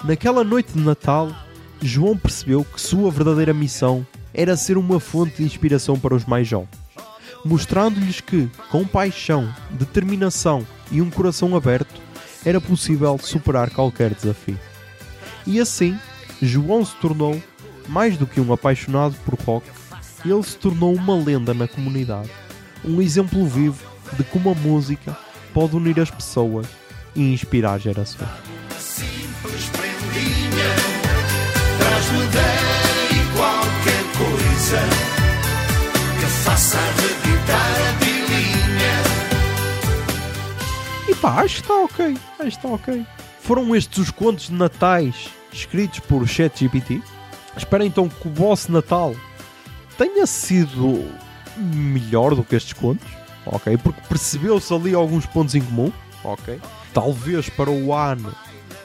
Naquela 0.02 0.42
noite 0.42 0.72
de 0.72 0.80
Natal, 0.80 1.30
João 1.82 2.16
percebeu 2.16 2.64
que 2.64 2.80
sua 2.80 3.10
verdadeira 3.10 3.52
missão 3.52 4.04
era 4.32 4.56
ser 4.56 4.78
uma 4.78 4.98
fonte 4.98 5.36
de 5.36 5.44
inspiração 5.44 5.98
para 5.98 6.14
os 6.14 6.24
mais 6.24 6.48
jovens, 6.48 6.70
mostrando-lhes 7.44 8.20
que, 8.20 8.48
com 8.70 8.86
paixão, 8.86 9.52
determinação 9.70 10.66
e 10.90 11.02
um 11.02 11.10
coração 11.10 11.54
aberto, 11.54 12.00
era 12.44 12.60
possível 12.60 13.18
superar 13.18 13.70
qualquer 13.70 14.14
desafio. 14.14 14.58
E 15.50 15.58
assim, 15.58 15.98
João 16.40 16.84
se 16.84 16.94
tornou, 16.98 17.42
mais 17.88 18.16
do 18.16 18.24
que 18.24 18.40
um 18.40 18.52
apaixonado 18.52 19.16
por 19.24 19.34
rock, 19.40 19.66
ele 20.24 20.40
se 20.44 20.56
tornou 20.56 20.94
uma 20.94 21.16
lenda 21.16 21.52
na 21.52 21.66
comunidade, 21.66 22.30
um 22.84 23.02
exemplo 23.02 23.44
vivo 23.44 23.84
de 24.12 24.22
como 24.22 24.52
a 24.52 24.54
música 24.54 25.18
pode 25.52 25.74
unir 25.74 25.98
as 25.98 26.08
pessoas 26.08 26.68
e 27.16 27.32
inspirar 27.32 27.80
gerações. 27.80 28.30
simples 28.78 29.68
prendinha 29.70 30.70
Traz-me 31.78 32.26
daí 32.28 33.26
qualquer 33.36 34.04
coisa 34.16 34.78
Que 36.20 36.26
faça 36.44 36.78
arrebitar 36.78 37.74
a 37.88 37.92
pilinha 37.98 39.02
E 41.08 41.14
pá, 41.16 41.42
acho 41.42 41.56
que 41.56 41.60
está 41.62 41.74
ok. 41.74 42.16
Acho 42.38 42.40
que 42.40 42.46
está 42.46 42.68
ok. 42.68 43.04
Foram 43.40 43.74
estes 43.74 43.98
os 43.98 44.10
contos 44.12 44.46
de 44.46 44.52
natais 44.52 45.39
escritos 45.52 46.00
por 46.00 46.26
ChatGPT. 46.26 47.02
Espero 47.56 47.84
então 47.84 48.08
que 48.08 48.28
o 48.28 48.32
vosso 48.32 48.70
Natal 48.70 49.14
tenha 49.98 50.26
sido 50.26 51.04
melhor 51.56 52.34
do 52.34 52.44
que 52.44 52.56
estes 52.56 52.72
contos, 52.72 53.06
ok? 53.44 53.76
Porque 53.78 54.00
percebeu-se 54.08 54.72
ali 54.72 54.94
alguns 54.94 55.26
pontos 55.26 55.54
em 55.54 55.60
comum, 55.60 55.92
ok? 56.24 56.60
Talvez 56.94 57.48
para 57.48 57.70
o 57.70 57.92
ano 57.94 58.34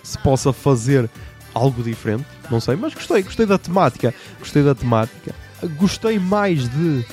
se 0.04 0.18
possa 0.20 0.52
fazer 0.52 1.10
algo 1.54 1.82
diferente, 1.82 2.26
não 2.52 2.60
sei, 2.60 2.76
mas 2.76 2.94
gostei, 2.94 3.24
gostei 3.24 3.46
da 3.46 3.58
temática, 3.58 4.14
gostei 4.40 4.62
da 4.62 4.76
temática. 4.76 5.34
Gostei 5.78 6.20
mais 6.20 6.68
de. 6.70 7.06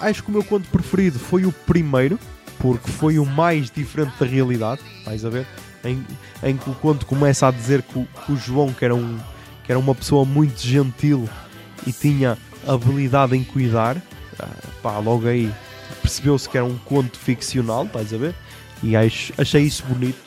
Acho 0.00 0.22
que 0.22 0.30
o 0.30 0.32
meu 0.32 0.44
conto 0.44 0.68
preferido 0.70 1.18
foi 1.18 1.44
o 1.44 1.52
primeiro, 1.52 2.18
porque 2.58 2.90
foi 2.90 3.18
o 3.18 3.26
mais 3.26 3.70
diferente 3.70 4.12
da 4.18 4.24
realidade, 4.24 4.80
vais 5.04 5.24
a 5.24 5.28
ver? 5.28 5.46
Em, 5.84 6.04
em 6.42 6.56
que 6.56 6.70
o 6.70 6.74
conto 6.74 7.04
começa 7.06 7.48
a 7.48 7.50
dizer 7.50 7.82
que 7.82 7.98
o, 7.98 8.06
que 8.24 8.32
o 8.32 8.36
João, 8.36 8.72
que 8.72 8.84
era, 8.84 8.94
um, 8.94 9.18
que 9.64 9.72
era 9.72 9.78
uma 9.78 9.94
pessoa 9.94 10.24
muito 10.24 10.60
gentil 10.60 11.28
e 11.86 11.92
tinha 11.92 12.38
habilidade 12.66 13.36
em 13.36 13.42
cuidar, 13.42 13.96
ah, 14.38 14.48
pá, 14.82 14.98
logo 14.98 15.26
aí 15.26 15.52
percebeu-se 16.00 16.48
que 16.48 16.56
era 16.56 16.64
um 16.66 16.76
conto 16.78 17.18
ficcional, 17.18 17.84
vais 17.86 18.12
a 18.14 18.16
ver? 18.16 18.34
E 18.82 18.94
acho- 18.96 19.32
achei 19.38 19.62
isso 19.62 19.84
bonito. 19.84 20.18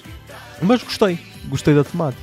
Mas 0.62 0.84
gostei, 0.84 1.20
gostei 1.48 1.74
da 1.74 1.84
temática. 1.84 2.22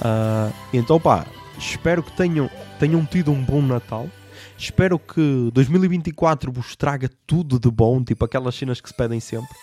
Ah, 0.00 0.50
então, 0.72 0.98
pá, 0.98 1.26
espero 1.58 2.02
que 2.02 2.12
tenham, 2.12 2.50
tenham 2.78 3.04
tido 3.04 3.30
um 3.30 3.42
bom 3.42 3.60
Natal. 3.62 4.08
Espero 4.56 4.98
que 4.98 5.50
2024 5.52 6.52
vos 6.52 6.76
traga 6.76 7.10
tudo 7.26 7.58
de 7.58 7.70
bom, 7.70 8.02
tipo 8.02 8.24
aquelas 8.24 8.54
cenas 8.54 8.80
que 8.80 8.88
se 8.88 8.94
pedem 8.94 9.20
sempre. 9.20 9.54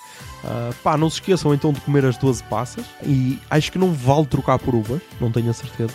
Ah, 0.43 0.71
pá, 0.83 0.97
não 0.97 1.09
se 1.09 1.15
esqueçam 1.15 1.53
então 1.53 1.71
de 1.71 1.79
comer 1.81 2.05
as 2.05 2.17
12 2.17 2.43
passas. 2.43 2.85
E 3.03 3.39
acho 3.49 3.71
que 3.71 3.77
não 3.77 3.93
vale 3.93 4.25
trocar 4.25 4.59
por 4.59 4.75
uvas, 4.75 5.01
não 5.19 5.31
tenho 5.31 5.49
a 5.49 5.53
certeza. 5.53 5.93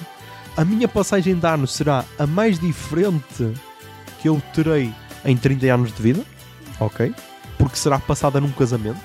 A 0.56 0.64
minha 0.64 0.88
passagem 0.88 1.38
de 1.38 1.46
ano 1.46 1.66
será 1.66 2.04
a 2.18 2.26
mais 2.26 2.58
diferente 2.58 3.52
que 4.20 4.28
eu 4.28 4.40
terei 4.54 4.92
em 5.24 5.36
30 5.36 5.66
anos 5.74 5.92
de 5.92 6.02
vida, 6.02 6.24
ok? 6.80 7.14
Porque 7.58 7.76
será 7.76 7.98
passada 7.98 8.40
num 8.40 8.52
casamento. 8.52 9.00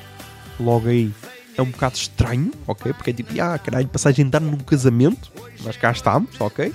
Logo 0.59 0.87
aí 0.87 1.11
é 1.57 1.61
um 1.61 1.69
bocado 1.69 1.95
estranho, 1.95 2.51
ok? 2.65 2.93
Porque 2.93 3.09
é 3.09 3.13
tipo, 3.13 3.33
ah, 3.41 3.57
caralho, 3.57 3.87
passagem 3.87 4.29
de 4.29 4.37
ano 4.37 4.51
num 4.51 4.59
casamento. 4.59 5.31
Mas 5.63 5.75
cá 5.75 5.91
estamos, 5.91 6.39
ok? 6.39 6.73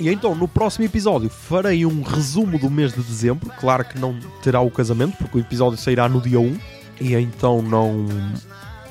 E 0.00 0.08
então, 0.08 0.34
no 0.34 0.48
próximo 0.48 0.86
episódio, 0.86 1.28
farei 1.28 1.84
um 1.84 2.00
resumo 2.00 2.58
do 2.58 2.70
mês 2.70 2.94
de 2.94 3.02
dezembro. 3.02 3.52
Claro 3.60 3.84
que 3.84 3.98
não 3.98 4.18
terá 4.42 4.58
o 4.62 4.70
casamento, 4.70 5.18
porque 5.18 5.36
o 5.36 5.40
episódio 5.40 5.78
sairá 5.78 6.08
no 6.08 6.22
dia 6.22 6.40
1. 6.40 6.58
E 7.02 7.14
então 7.14 7.60
não, 7.60 8.06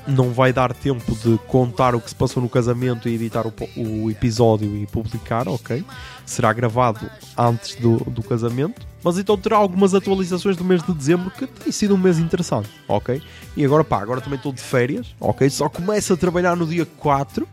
não 0.07 0.31
vai 0.31 0.53
dar 0.53 0.71
tempo 0.71 1.15
de 1.15 1.39
contar 1.47 1.95
o 1.95 1.99
que 1.99 2.09
se 2.09 2.15
passou 2.15 2.43
no 2.43 2.47
casamento 2.47 3.09
e 3.09 3.15
editar 3.15 3.47
o, 3.47 3.53
o 3.75 4.11
episódio 4.11 4.77
e 4.77 4.85
publicar, 4.85 5.47
ok? 5.47 5.83
Será 6.27 6.53
gravado 6.53 7.09
antes 7.35 7.73
do, 7.73 7.97
do 8.01 8.21
casamento. 8.21 8.85
Mas 9.03 9.17
então 9.17 9.35
terá 9.35 9.57
algumas 9.57 9.95
atualizações 9.95 10.55
do 10.55 10.63
mês 10.63 10.83
de 10.83 10.93
dezembro 10.93 11.31
que 11.31 11.47
tem 11.47 11.71
sido 11.71 11.95
um 11.95 11.97
mês 11.97 12.19
interessante, 12.19 12.69
ok? 12.87 13.19
E 13.57 13.65
agora 13.65 13.83
pá, 13.83 13.99
agora 13.99 14.21
também 14.21 14.37
estou 14.37 14.53
de 14.53 14.61
férias, 14.61 15.07
ok? 15.19 15.49
Só 15.49 15.67
começo 15.69 16.13
a 16.13 16.17
trabalhar 16.17 16.55
no 16.55 16.67
dia 16.67 16.85
4. 16.85 17.47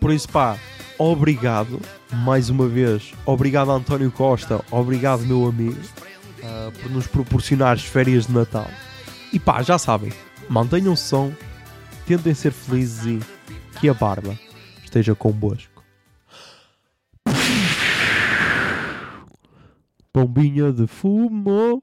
Por 0.00 0.10
isso 0.10 0.28
pá, 0.28 0.56
obrigado 0.98 1.80
mais 2.12 2.50
uma 2.50 2.66
vez. 2.66 3.12
Obrigado 3.26 3.70
António 3.70 4.10
Costa, 4.10 4.64
obrigado 4.70 5.26
meu 5.26 5.46
amigo 5.46 5.80
ah, 6.42 6.70
por 6.82 6.90
nos 6.90 7.06
proporcionar 7.06 7.74
as 7.74 7.84
férias 7.84 8.26
de 8.26 8.32
Natal. 8.32 8.68
E 9.32 9.38
pá, 9.38 9.62
já 9.62 9.78
sabem, 9.78 10.12
mantenham 10.48 10.94
som, 10.94 11.32
tentem 12.06 12.34
ser 12.34 12.52
felizes 12.52 13.04
e 13.06 13.20
que 13.80 13.88
a 13.88 13.94
barba 13.94 14.38
esteja 14.84 15.14
convosco. 15.14 15.82
Bombinha 20.12 20.72
de 20.72 20.86
fumo. 20.86 21.82